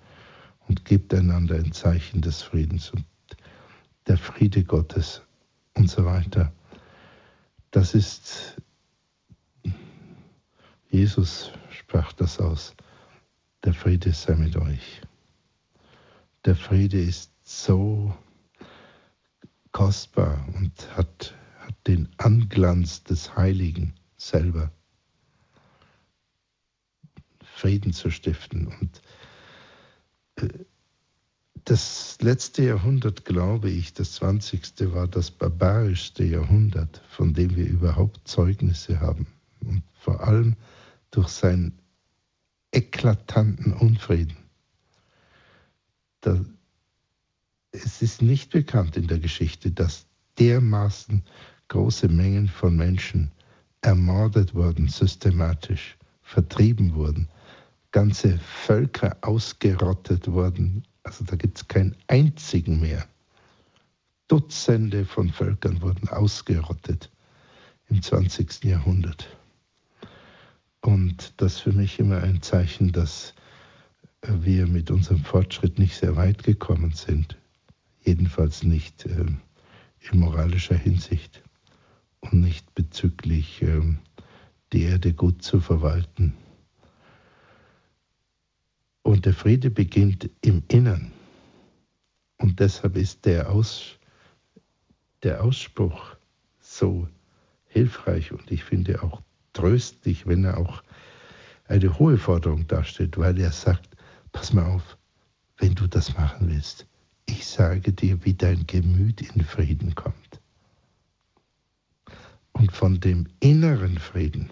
[0.68, 3.06] und gebt einander ein Zeichen des Friedens und
[4.08, 5.22] der Friede Gottes
[5.76, 6.52] und so weiter.
[7.72, 8.62] Das ist,
[10.90, 12.74] Jesus sprach das aus,
[13.64, 15.02] der Friede sei mit euch.
[16.48, 18.16] Der Friede ist so
[19.74, 24.72] kostbar und hat, hat den Anglanz des Heiligen selber.
[27.44, 28.68] Frieden zu stiften.
[28.68, 29.02] Und
[30.38, 30.48] äh,
[31.66, 34.94] das letzte Jahrhundert, glaube ich, das 20.
[34.94, 39.28] war das barbarischste Jahrhundert, von dem wir überhaupt Zeugnisse haben.
[39.66, 40.56] Und vor allem
[41.12, 41.78] durch seinen
[42.72, 44.47] eklatanten Unfrieden.
[46.22, 46.44] Da,
[47.72, 50.06] es ist nicht bekannt in der Geschichte, dass
[50.40, 51.24] dermaßen
[51.68, 53.32] große Mengen von Menschen
[53.82, 57.30] ermordet wurden, systematisch vertrieben wurden
[57.98, 60.84] ganze Völker ausgerottet wurden.
[61.04, 63.08] Also da gibt es keinen einzigen mehr.
[64.28, 67.10] Dutzende von Völkern wurden ausgerottet
[67.90, 68.66] im 20.
[68.66, 69.28] Jahrhundert.
[70.82, 73.34] Und das ist für mich immer ein Zeichen, dass
[74.22, 77.38] wir mit unserem Fortschritt nicht sehr weit gekommen sind.
[78.04, 79.26] Jedenfalls nicht äh,
[80.12, 81.44] in moralischer Hinsicht
[82.20, 83.82] und nicht bezüglich äh,
[84.74, 86.34] die Erde gut zu verwalten.
[89.04, 91.12] Und der Friede beginnt im Innern.
[92.38, 93.98] Und deshalb ist der, Aus,
[95.24, 96.16] der Ausspruch
[96.60, 97.08] so
[97.68, 99.22] hilfreich und ich finde auch
[99.54, 100.84] tröstlich, wenn er auch
[101.68, 103.97] eine hohe Forderung darstellt, weil er sagt,
[104.38, 105.00] pass mal auf,
[105.58, 106.86] wenn du das machen willst,
[107.26, 110.40] ich sage dir, wie dein Gemüt in Frieden kommt.
[112.52, 114.52] Und von dem inneren Frieden,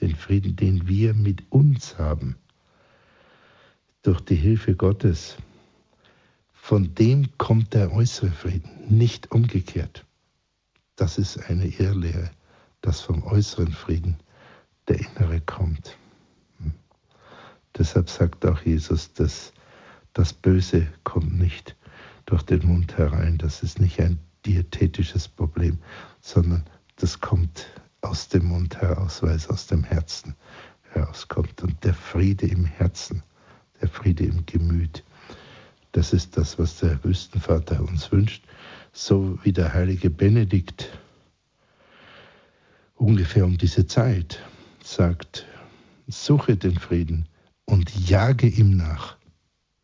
[0.00, 2.36] den Frieden, den wir mit uns haben,
[4.00, 5.36] durch die Hilfe Gottes,
[6.54, 10.06] von dem kommt der äußere Frieden, nicht umgekehrt.
[10.96, 12.30] Das ist eine Irrlehre,
[12.80, 14.16] dass vom äußeren Frieden
[14.88, 15.98] der innere kommt.
[17.78, 19.52] Deshalb sagt auch Jesus, dass
[20.12, 21.76] das Böse kommt nicht
[22.26, 23.38] durch den Mund herein.
[23.38, 25.78] Das ist nicht ein diätetisches Problem,
[26.20, 26.64] sondern
[26.96, 27.66] das kommt
[28.00, 30.34] aus dem Mund heraus, weil es aus dem Herzen
[30.92, 31.62] herauskommt.
[31.62, 33.22] Und der Friede im Herzen
[33.80, 35.04] der Friede im Gemüt.
[35.92, 38.44] Das ist das, was der Wüstenvater uns wünscht,
[38.92, 40.90] so wie der heilige Benedikt
[42.96, 44.42] ungefähr um diese Zeit
[44.82, 45.46] sagt,
[46.08, 47.28] suche den Frieden
[47.68, 49.16] und jage ihm nach,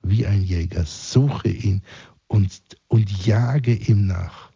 [0.02, 1.82] wie ein Jäger, suche ihn
[2.27, 2.51] und,
[2.89, 4.51] und jage ihm nach,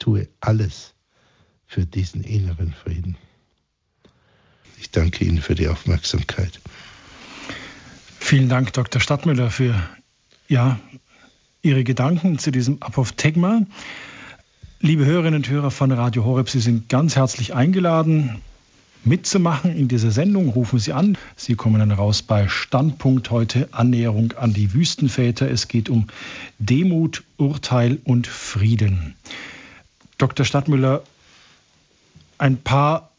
[0.00, 0.94] tue alles
[1.64, 3.16] für diesen inneren Frieden.
[4.78, 6.60] Ich danke Ihnen für die Aufmerksamkeit.
[8.18, 9.00] Vielen Dank, Dr.
[9.00, 9.74] Stadtmüller, für
[10.48, 10.80] ja,
[11.62, 13.62] Ihre Gedanken zu diesem Apophthegma.
[14.80, 18.42] Liebe Hörerinnen und Hörer von Radio Horeb, Sie sind ganz herzlich eingeladen,
[19.04, 20.48] mitzumachen in dieser Sendung.
[20.48, 21.18] Rufen Sie an.
[21.36, 25.50] Sie kommen dann raus bei Standpunkt heute Annäherung an die Wüstenväter.
[25.50, 26.08] Es geht um
[26.58, 29.14] Demut, Urteil und Frieden.
[30.18, 30.46] Dr.
[30.46, 31.02] Stadtmüller,
[32.38, 33.10] ein paar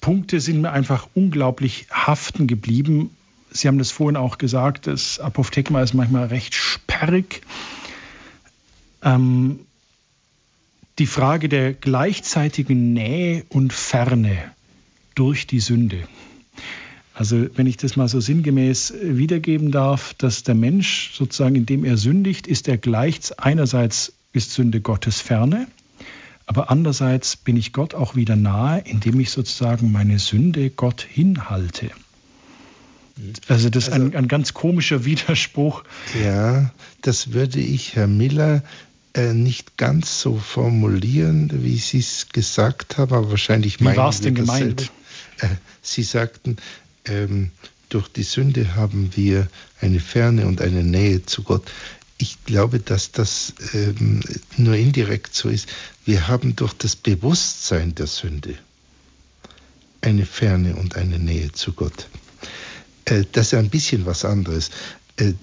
[0.00, 3.10] Punkte sind mir einfach unglaublich haften geblieben
[3.56, 7.42] Sie haben das vorhin auch gesagt, das Apophthegma ist manchmal recht sperrig.
[9.00, 9.60] Ähm,
[10.98, 14.50] die Frage der gleichzeitigen Nähe und Ferne
[15.14, 16.06] durch die Sünde.
[17.14, 21.96] Also wenn ich das mal so sinngemäß wiedergeben darf, dass der Mensch sozusagen, indem er
[21.96, 25.68] sündigt, ist er gleich, einerseits ist Sünde Gottes ferne,
[26.46, 31.90] aber andererseits bin ich Gott auch wieder nahe, indem ich sozusagen meine Sünde Gott hinhalte.
[33.46, 35.84] Also das ist also, ein, ein ganz komischer Widerspruch.
[36.20, 36.72] Ja,
[37.02, 38.64] das würde ich, Herr Miller,
[39.14, 44.08] äh, nicht ganz so formulieren, wie Sie es gesagt haben, aber wahrscheinlich meinen Wie war
[44.08, 44.90] es denn gemeint?
[45.44, 46.56] Äh, Sie sagten,
[47.04, 47.50] ähm,
[47.88, 49.48] durch die Sünde haben wir
[49.80, 51.70] eine Ferne und eine Nähe zu Gott.
[52.16, 54.20] Ich glaube, dass das ähm,
[54.56, 55.68] nur indirekt so ist.
[56.04, 58.56] Wir haben durch das Bewusstsein der Sünde
[60.00, 62.08] eine Ferne und eine Nähe zu Gott.
[63.04, 64.70] Äh, das ist ein bisschen was anderes.
[65.16, 65.34] Äh, äh,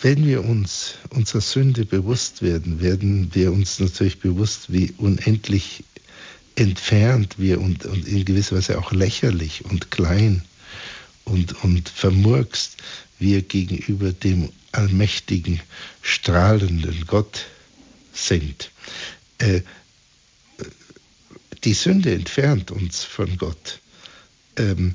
[0.00, 5.84] wenn wir uns unserer Sünde bewusst werden, werden wir uns natürlich bewusst, wie unendlich
[6.60, 10.42] entfernt wir und, und in gewisser Weise auch lächerlich und klein
[11.24, 12.76] und, und vermurkst
[13.18, 15.60] wir gegenüber dem allmächtigen,
[16.02, 17.46] strahlenden Gott
[18.12, 18.70] sind.
[19.38, 19.62] Äh,
[21.64, 23.80] die Sünde entfernt uns von Gott.
[24.56, 24.94] Ähm,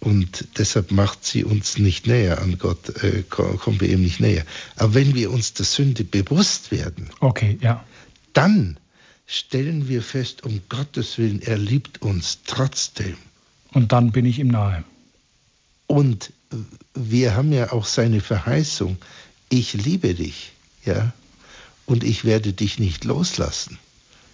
[0.00, 4.44] und deshalb macht sie uns nicht näher an Gott, äh, kommen wir ihm nicht näher.
[4.76, 7.84] Aber wenn wir uns der Sünde bewusst werden, okay, ja.
[8.32, 8.78] dann
[9.26, 13.16] stellen wir fest, um Gottes Willen, er liebt uns trotzdem.
[13.72, 14.84] Und dann bin ich ihm nahe.
[15.86, 16.32] Und
[16.94, 18.98] wir haben ja auch seine Verheißung,
[19.48, 20.52] ich liebe dich,
[20.84, 21.12] ja,
[21.86, 23.78] und ich werde dich nicht loslassen.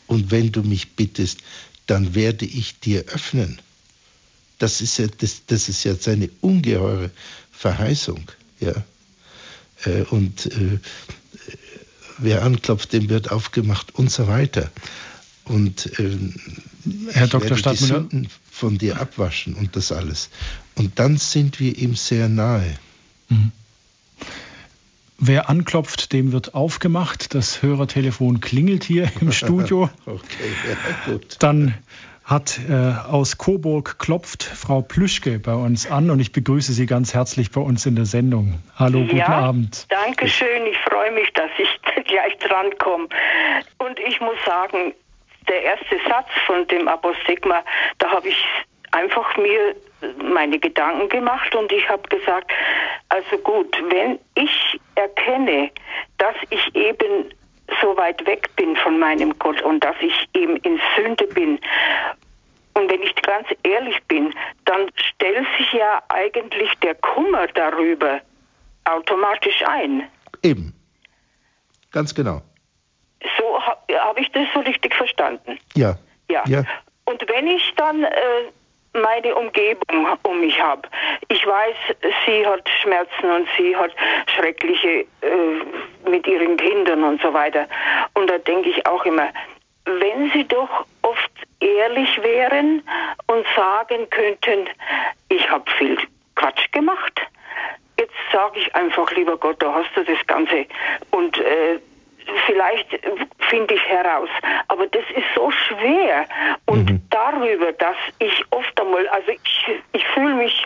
[0.06, 1.40] Und wenn du mich bittest,
[1.86, 3.60] dann werde ich dir öffnen.
[4.59, 7.10] Das ist ja, das, das ist ja seine ungeheure
[7.52, 8.74] Verheißung, ja.
[9.85, 10.78] Äh, und äh,
[12.19, 14.70] wer anklopft, dem wird aufgemacht und so weiter.
[15.45, 16.16] Und äh,
[17.12, 17.57] Herr Dr.
[17.57, 18.07] Stadtmüller,
[18.51, 20.31] von dir abwaschen und das alles.
[20.74, 22.78] Und dann sind wir ihm sehr nahe.
[23.28, 23.53] Mhm.
[25.20, 27.35] Wer anklopft, dem wird aufgemacht.
[27.35, 29.90] Das Hörertelefon klingelt hier im Studio.
[30.07, 31.36] okay, ja, gut.
[31.40, 31.74] Dann
[32.29, 37.15] hat äh, aus Coburg klopft Frau Plüschke bei uns an und ich begrüße Sie ganz
[37.15, 38.63] herzlich bei uns in der Sendung.
[38.79, 39.87] Hallo, guten ja, Abend.
[39.89, 41.69] Danke schön, ich freue mich, dass ich
[42.05, 43.09] gleich drankomme.
[43.79, 44.93] Und ich muss sagen,
[45.49, 47.63] der erste Satz von dem Apostigma,
[47.97, 48.45] da habe ich
[48.91, 49.75] einfach mir
[50.23, 52.53] meine Gedanken gemacht und ich habe gesagt,
[53.09, 55.71] also gut, wenn ich erkenne,
[56.19, 57.33] dass ich eben
[57.81, 61.59] so weit weg bin von meinem Gott und dass ich eben in Sünde bin.
[62.74, 64.32] Und wenn ich ganz ehrlich bin,
[64.65, 68.20] dann stellt sich ja eigentlich der Kummer darüber
[68.85, 70.09] automatisch ein.
[70.43, 70.74] Eben.
[71.90, 72.43] Ganz genau.
[73.36, 75.59] So habe hab ich das so richtig verstanden.
[75.74, 75.99] Ja.
[76.31, 76.45] Ja.
[76.47, 76.65] ja.
[77.07, 78.11] Und wenn ich dann äh,
[79.03, 80.83] meine Umgebung um mich habe.
[81.29, 81.77] Ich weiß,
[82.27, 83.93] sie hat Schmerzen und sie hat
[84.35, 87.66] schreckliche äh, mit ihren Kindern und so weiter.
[88.15, 89.29] Und da denke ich auch immer,
[89.85, 91.31] wenn sie doch oft
[91.61, 92.83] ehrlich wären
[93.27, 94.69] und sagen könnten,
[95.29, 95.99] ich habe viel
[96.35, 97.20] Quatsch gemacht.
[97.99, 100.66] Jetzt sage ich einfach, lieber Gott, da hast du das Ganze
[101.11, 101.81] und äh,
[102.47, 102.87] vielleicht
[103.49, 104.29] finde ich heraus.
[104.69, 106.27] Aber das ist so schwer.
[106.67, 107.03] Und mhm.
[107.11, 110.65] darüber, dass ich oft einmal, also ich, ich fühle mich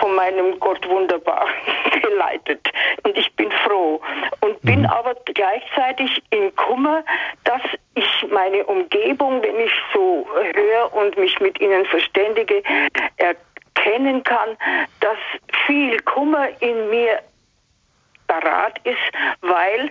[0.00, 1.46] von meinem Gott wunderbar
[2.02, 2.68] geleitet.
[3.02, 4.00] Und ich bin froh.
[4.40, 4.86] Und bin mhm.
[4.86, 7.04] aber gleichzeitig in Kummer,
[7.44, 7.62] dass
[7.94, 12.62] ich meine Umgebung, wenn ich so höre und mich mit ihnen verständige,
[13.16, 14.56] erkennen kann,
[15.00, 15.18] dass
[15.66, 17.20] viel Kummer in mir
[18.26, 18.96] parat ist,
[19.40, 19.90] weil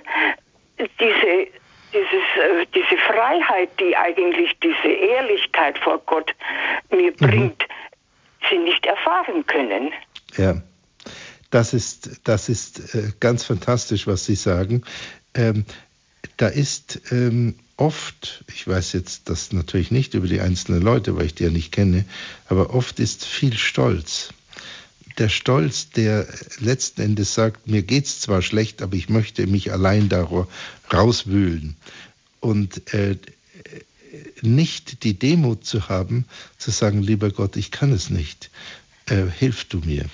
[0.99, 1.47] diese,
[1.93, 6.33] dieses, äh, diese Freiheit, die eigentlich diese Ehrlichkeit vor Gott
[6.91, 7.15] mir mhm.
[7.15, 7.63] bringt,
[8.49, 9.91] sie nicht erfahren können.
[10.37, 10.61] Ja,
[11.49, 14.83] das ist, das ist äh, ganz fantastisch, was Sie sagen.
[15.33, 15.65] Ähm,
[16.37, 21.25] da ist ähm, oft, ich weiß jetzt das natürlich nicht über die einzelnen Leute, weil
[21.25, 22.05] ich die ja nicht kenne,
[22.47, 24.33] aber oft ist viel Stolz
[25.19, 26.27] der Stolz, der
[26.59, 30.27] letzten Endes sagt, mir geht es zwar schlecht, aber ich möchte mich allein da
[30.91, 31.75] rauswühlen.
[32.39, 33.17] Und äh,
[34.41, 36.25] nicht die Demut zu haben,
[36.57, 38.49] zu sagen, lieber Gott, ich kann es nicht,
[39.07, 40.05] äh, hilf du mir.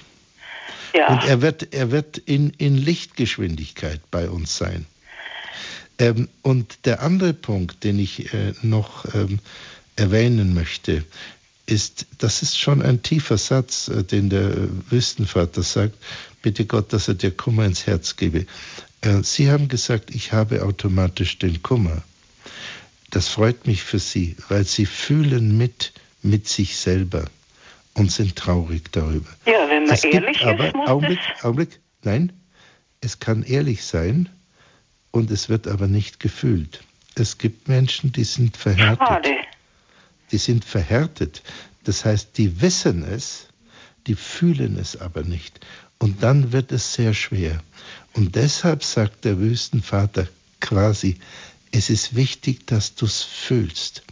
[0.93, 1.13] Ja.
[1.13, 4.85] Und er wird, er wird in, in Lichtgeschwindigkeit bei uns sein.
[5.99, 9.39] Ähm, und der andere Punkt, den ich äh, noch ähm,
[9.95, 11.03] erwähnen möchte,
[11.65, 14.53] ist, das ist schon ein tiefer Satz, äh, den der
[14.89, 15.95] Wüstenvater sagt,
[16.41, 18.45] bitte Gott, dass er dir Kummer ins Herz gebe.
[19.01, 22.03] Äh, Sie haben gesagt, ich habe automatisch den Kummer.
[23.09, 25.93] Das freut mich für Sie, weil Sie fühlen mit
[26.25, 27.25] mit sich selber
[27.93, 29.29] und sind traurig darüber.
[29.45, 32.33] Ja, wenn man es ehrlich gibt aber, ist, Augenblick, Augenblick, nein,
[32.99, 34.27] es kann ehrlich sein
[35.11, 36.83] und es wird aber nicht gefühlt.
[37.13, 39.07] Es gibt Menschen, die sind verhärtet.
[39.07, 39.35] Schade.
[40.31, 41.43] Die sind verhärtet.
[41.83, 43.47] Das heißt, die wissen es,
[44.07, 45.59] die fühlen es aber nicht.
[45.99, 47.61] Und dann wird es sehr schwer.
[48.13, 50.27] Und deshalb sagt der Wüstenvater
[50.59, 51.19] quasi,
[51.71, 54.03] es ist wichtig, dass du es fühlst.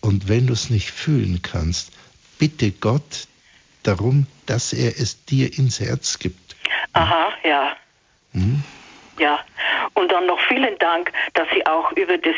[0.00, 1.92] Und wenn du es nicht fühlen kannst,
[2.38, 3.26] bitte Gott
[3.82, 6.56] darum, dass er es dir ins Herz gibt.
[6.92, 7.76] Aha, ja.
[8.32, 8.62] Hm?
[9.18, 9.38] Ja,
[9.94, 12.34] und dann noch vielen Dank, dass Sie auch über, das,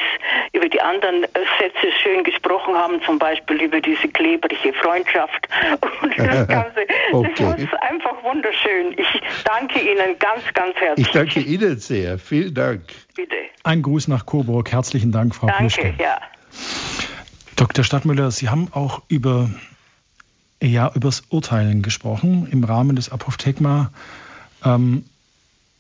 [0.53, 1.29] über die anderen äh,
[1.59, 5.49] Sätze schön gesprochen haben, zum Beispiel über diese klebrige Freundschaft
[6.03, 6.81] und das Ganze.
[7.13, 7.33] Okay.
[7.39, 8.93] Das ist einfach wunderschön.
[8.99, 11.07] Ich danke Ihnen ganz, ganz herzlich.
[11.07, 12.19] Ich danke Ihnen sehr.
[12.19, 12.83] Vielen Dank.
[13.15, 13.37] Bitte.
[13.65, 14.71] Ein Gruß nach Coburg.
[14.71, 16.03] Herzlichen Dank, Frau Danke, Plischke.
[16.03, 16.21] ja.
[17.57, 17.85] Dr.
[17.85, 19.49] Stadtmüller, Sie haben auch über
[20.63, 23.91] ja, übers Urteilen gesprochen im Rahmen des Apophthegma.
[24.65, 25.05] Ähm,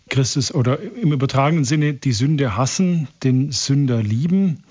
[0.08, 4.62] Christus oder im übertragenen Sinne die Sünde hassen, den Sünder lieben.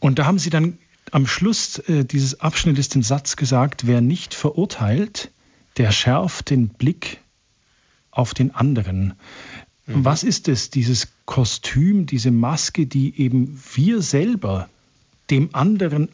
[0.00, 0.78] Und da haben Sie dann
[1.10, 5.30] am Schluss äh, dieses Abschnittes den Satz gesagt, wer nicht verurteilt,
[5.76, 7.20] der schärft den Blick
[8.10, 9.14] auf den anderen.
[9.86, 10.04] Mhm.
[10.04, 14.68] Was ist es, dieses Kostüm, diese Maske, die eben wir selber
[15.30, 16.08] dem anderen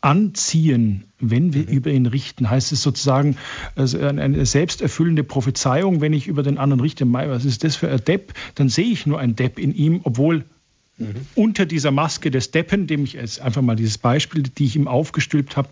[0.00, 2.50] anziehen, wenn wir über ihn richten?
[2.50, 3.36] Heißt es sozusagen
[3.74, 8.04] also eine selbsterfüllende Prophezeiung, wenn ich über den anderen richte, was ist das für ein
[8.04, 8.34] Depp?
[8.54, 10.44] Dann sehe ich nur ein Depp in ihm, obwohl
[11.36, 14.88] unter dieser Maske des Deppen, dem ich jetzt einfach mal dieses Beispiel, die ich ihm
[14.88, 15.68] aufgestülpt habe,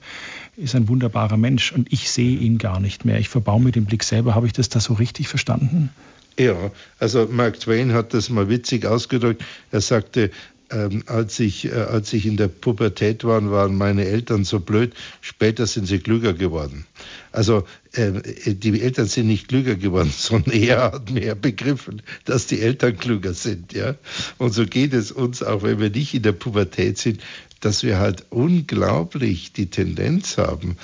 [0.56, 3.18] ist ein wunderbarer Mensch und ich sehe ihn gar nicht mehr.
[3.18, 4.36] Ich verbaume den Blick selber.
[4.36, 5.90] Habe ich das da so richtig verstanden?
[6.38, 9.42] Ja, also Mark Twain hat das mal witzig ausgedrückt.
[9.72, 10.30] Er sagte,
[10.70, 14.94] ähm, als, ich, äh, als ich in der Pubertät war, waren meine Eltern so blöd,
[15.20, 16.86] später sind sie klüger geworden.
[17.32, 18.12] Also äh,
[18.54, 23.34] die Eltern sind nicht klüger geworden, sondern er hat mehr begriffen, dass die Eltern klüger
[23.34, 23.72] sind.
[23.72, 23.94] Ja?
[24.38, 27.20] Und so geht es uns auch, wenn wir nicht in der Pubertät sind,
[27.60, 30.76] dass wir halt unglaublich die Tendenz haben,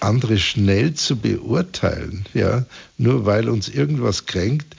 [0.00, 2.64] andere schnell zu beurteilen, ja,
[2.98, 4.76] nur weil uns irgendwas kränkt,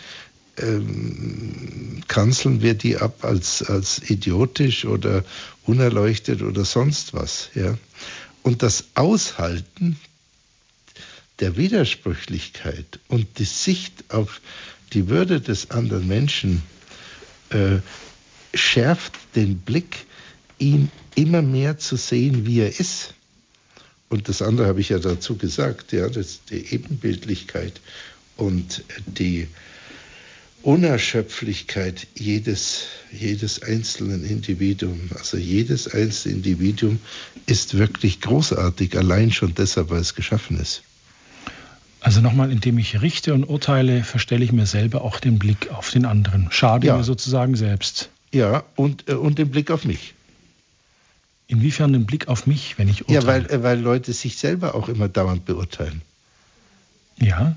[0.58, 5.24] ähm, kanzeln wir die ab als, als idiotisch oder
[5.66, 7.78] unerleuchtet oder sonst was, ja.
[8.44, 9.98] Und das Aushalten
[11.40, 14.42] der Widersprüchlichkeit und die Sicht auf
[14.92, 16.62] die Würde des anderen Menschen
[17.50, 17.78] äh,
[18.54, 20.06] schärft den Blick,
[20.60, 23.14] ihn immer mehr zu sehen, wie er ist.
[24.10, 27.82] Und das andere habe ich ja dazu gesagt, ja, das die Ebenbildlichkeit
[28.38, 29.48] und die
[30.64, 35.14] Unerschöpflichkeit jedes, jedes einzelnen Individuums.
[35.16, 37.00] Also jedes einzelne Individuum
[37.46, 40.82] ist wirklich großartig, allein schon deshalb, weil es geschaffen ist.
[42.00, 45.90] Also nochmal, indem ich richte und urteile, verstelle ich mir selber auch den Blick auf
[45.90, 46.48] den anderen.
[46.52, 46.98] Schade Ja.
[46.98, 48.10] mir sozusagen selbst.
[48.34, 50.14] Ja, und, äh, und den Blick auf mich.
[51.48, 53.22] Inwiefern den Blick auf mich, wenn ich urteile?
[53.22, 56.02] Ja, weil, äh, weil Leute sich selber auch immer dauernd beurteilen.
[57.20, 57.56] Ja.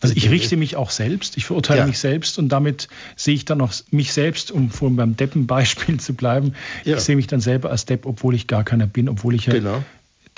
[0.00, 1.86] Also ich Äh, richte mich auch selbst, ich verurteile Ja.
[1.86, 6.14] mich selbst und damit sehe ich dann auch mich selbst, um vorhin beim Deppenbeispiel zu
[6.14, 6.54] bleiben,
[6.84, 6.96] Ja.
[6.96, 9.54] ich sehe mich dann selber als Depp, obwohl ich gar keiner bin, obwohl ich ja
[9.54, 9.82] Genau.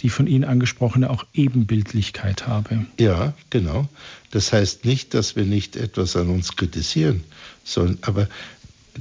[0.00, 2.86] die von Ihnen angesprochene auch Ebenbildlichkeit habe.
[3.00, 3.88] Ja, genau.
[4.30, 7.24] Das heißt nicht, dass wir nicht etwas an uns kritisieren
[7.64, 8.28] sollen, aber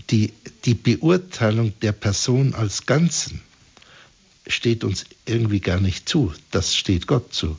[0.10, 0.34] die,
[0.66, 3.42] die Beurteilung der Person als Ganzen
[4.48, 6.34] steht uns irgendwie gar nicht zu.
[6.52, 7.58] Das steht Gott zu.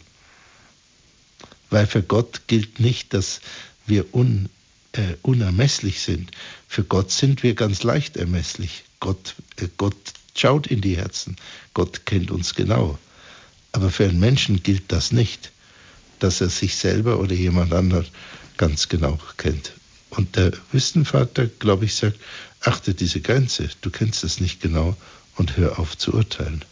[1.70, 3.40] Weil für Gott gilt nicht, dass
[3.86, 4.48] wir un,
[4.92, 6.30] äh, unermesslich sind.
[6.66, 8.84] Für Gott sind wir ganz leicht ermesslich.
[9.00, 9.96] Gott, äh, Gott
[10.34, 11.36] schaut in die Herzen.
[11.74, 12.98] Gott kennt uns genau.
[13.72, 15.52] Aber für einen Menschen gilt das nicht,
[16.18, 18.06] dass er sich selber oder jemand anderen
[18.56, 19.72] ganz genau kennt.
[20.10, 22.18] Und der Wüstenvater, glaube ich, sagt,
[22.60, 24.96] achte diese Grenze, du kennst es nicht genau
[25.36, 26.64] und hör auf zu urteilen.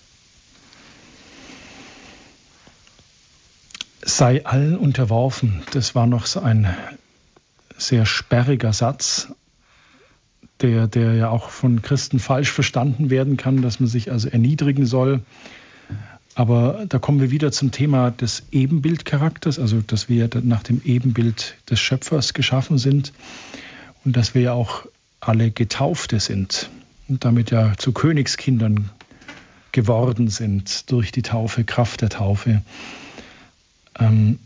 [4.09, 6.73] Sei allen unterworfen, das war noch so ein
[7.77, 9.33] sehr sperriger Satz,
[10.61, 14.87] der, der ja auch von Christen falsch verstanden werden kann, dass man sich also erniedrigen
[14.87, 15.23] soll.
[16.37, 21.57] Aber da kommen wir wieder zum Thema des Ebenbildcharakters, also dass wir nach dem Ebenbild
[21.69, 23.13] des Schöpfers geschaffen sind
[24.05, 24.87] und dass wir ja auch
[25.19, 26.71] alle Getaufte sind
[27.09, 28.89] und damit ja zu Königskindern
[29.73, 32.63] geworden sind durch die Taufe, Kraft der Taufe.
[33.99, 34.39] Ähm,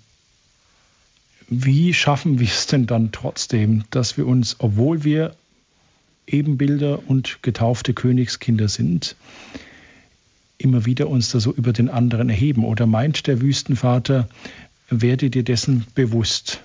[1.49, 5.35] wie schaffen wir es denn dann trotzdem, dass wir uns, obwohl wir
[6.27, 9.17] Ebenbilder und getaufte Königskinder sind,
[10.59, 12.65] immer wieder uns da so über den anderen erheben?
[12.65, 14.29] Oder meint der Wüstenvater,
[14.91, 16.61] werde dir dessen bewusst,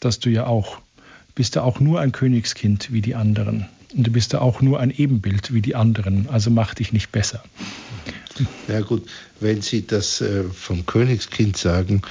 [0.00, 0.80] dass du ja auch,
[1.34, 3.66] bist ja auch nur ein Königskind wie die anderen.
[3.96, 7.12] Und du bist ja auch nur ein Ebenbild wie die anderen, also mach dich nicht
[7.12, 7.42] besser.
[8.68, 9.08] Ja gut,
[9.40, 12.02] wenn Sie das äh, vom Königskind sagen,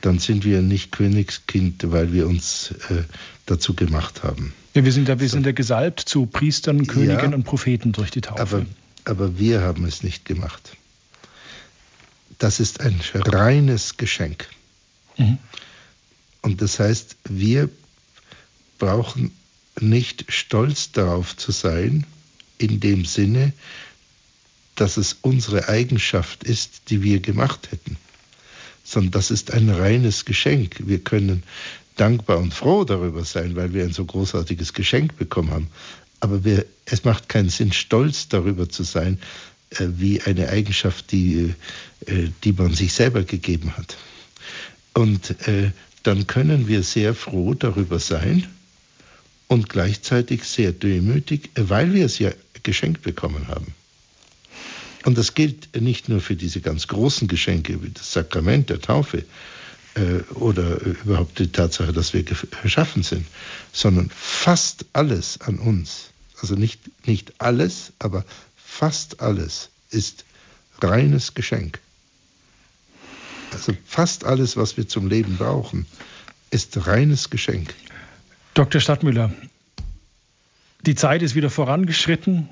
[0.00, 3.02] dann sind wir nicht Königskind, weil wir uns äh,
[3.44, 4.54] dazu gemacht haben.
[4.72, 8.10] Ja, wir sind ja, wir sind ja gesalbt zu Priestern, Königen ja, und Propheten durch
[8.10, 8.40] die Taufe.
[8.40, 8.66] Aber,
[9.04, 10.76] aber wir haben es nicht gemacht.
[12.38, 14.48] Das ist ein reines Geschenk.
[15.18, 15.38] Mhm.
[16.40, 17.68] Und das heißt, wir
[18.78, 19.30] brauchen
[19.80, 22.06] nicht stolz darauf zu sein,
[22.58, 23.52] in dem Sinne,
[24.74, 27.96] dass es unsere Eigenschaft ist, die wir gemacht hätten,
[28.82, 30.76] sondern das ist ein reines Geschenk.
[30.86, 31.42] Wir können
[31.96, 35.68] dankbar und froh darüber sein, weil wir ein so großartiges Geschenk bekommen haben.
[36.20, 39.18] Aber wir, es macht keinen Sinn, stolz darüber zu sein,
[39.70, 41.54] äh, wie eine Eigenschaft, die,
[42.06, 43.96] äh, die man sich selber gegeben hat.
[44.92, 45.70] Und äh,
[46.02, 48.46] dann können wir sehr froh darüber sein
[49.48, 52.30] und gleichzeitig sehr demütig, weil wir es ja
[52.62, 53.74] geschenkt bekommen haben.
[55.04, 59.24] Und das gilt nicht nur für diese ganz großen Geschenke wie das Sakrament der Taufe
[59.94, 63.26] äh, oder überhaupt die Tatsache, dass wir geschaffen sind,
[63.72, 66.10] sondern fast alles an uns,
[66.40, 68.24] also nicht, nicht alles, aber
[68.56, 70.24] fast alles ist
[70.80, 71.80] reines Geschenk.
[73.52, 75.86] Also fast alles, was wir zum Leben brauchen,
[76.50, 77.72] ist reines Geschenk.
[78.54, 78.80] Dr.
[78.80, 79.32] Stadtmüller,
[80.86, 82.48] die Zeit ist wieder vorangeschritten.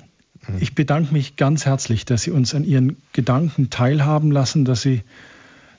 [0.59, 5.03] Ich bedanke mich ganz herzlich, dass Sie uns an Ihren Gedanken teilhaben lassen, dass Sie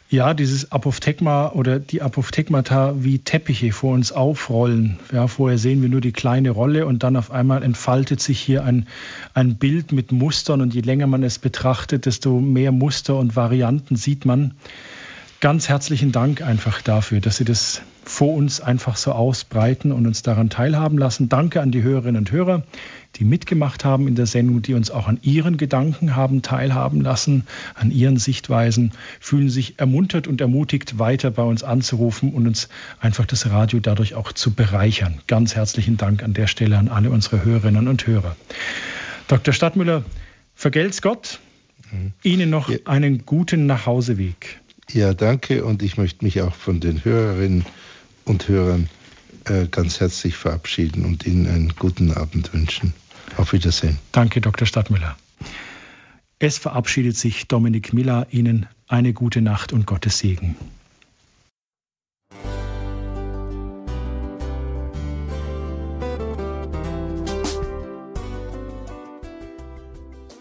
[0.09, 4.99] ja dieses Apophthegma oder die Apophthegmata wie Teppiche vor uns aufrollen.
[5.13, 8.65] Ja, vorher sehen wir nur die kleine Rolle und dann auf einmal entfaltet sich hier
[8.65, 8.87] ein,
[9.35, 13.97] ein Bild mit Mustern und je länger man es betrachtet, desto mehr Muster und Varianten
[13.97, 14.55] sieht man
[15.45, 20.23] ganz herzlichen Dank einfach dafür, dass Sie das vor uns einfach so ausbreiten und uns
[20.23, 21.29] daran teilhaben lassen.
[21.29, 22.63] Danke an die Hörerinnen und Hörer,
[23.17, 27.47] die mitgemacht haben in der Sendung, die uns auch an ihren Gedanken haben teilhaben lassen,
[27.75, 33.27] an ihren Sichtweisen, fühlen sich ermuntert und ermutigt, weiter bei uns anzurufen und uns einfach
[33.27, 35.21] das Radio dadurch auch zu bereichern.
[35.27, 38.35] Ganz herzlichen Dank an der Stelle an alle unsere Hörerinnen und Hörer.
[39.29, 39.53] Dr.
[39.53, 40.07] Stadtmüller,
[40.55, 41.39] vergelt's Gott.
[41.93, 42.13] Mhm.
[42.23, 44.64] Ihnen noch einen guten Nachhauseweg.
[44.93, 47.67] Ja, danke und ich möchte mich auch von den Hörerinnen
[48.25, 48.89] und Hörern
[49.45, 52.95] äh, ganz herzlich verabschieden und Ihnen einen guten Abend wünschen.
[53.37, 53.99] Auf Wiedersehen.
[54.13, 54.67] Danke, Dr.
[54.67, 55.17] Stadtmüller.
[56.39, 58.27] Es verabschiedet sich Dominik Miller.
[58.31, 60.57] Ihnen eine gute Nacht und Gottes Segen.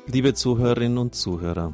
[0.07, 1.73] Liebe Zuhörerinnen und Zuhörer,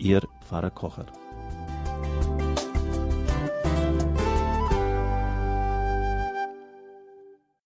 [0.00, 1.04] Ihr Pfarrer Kocher.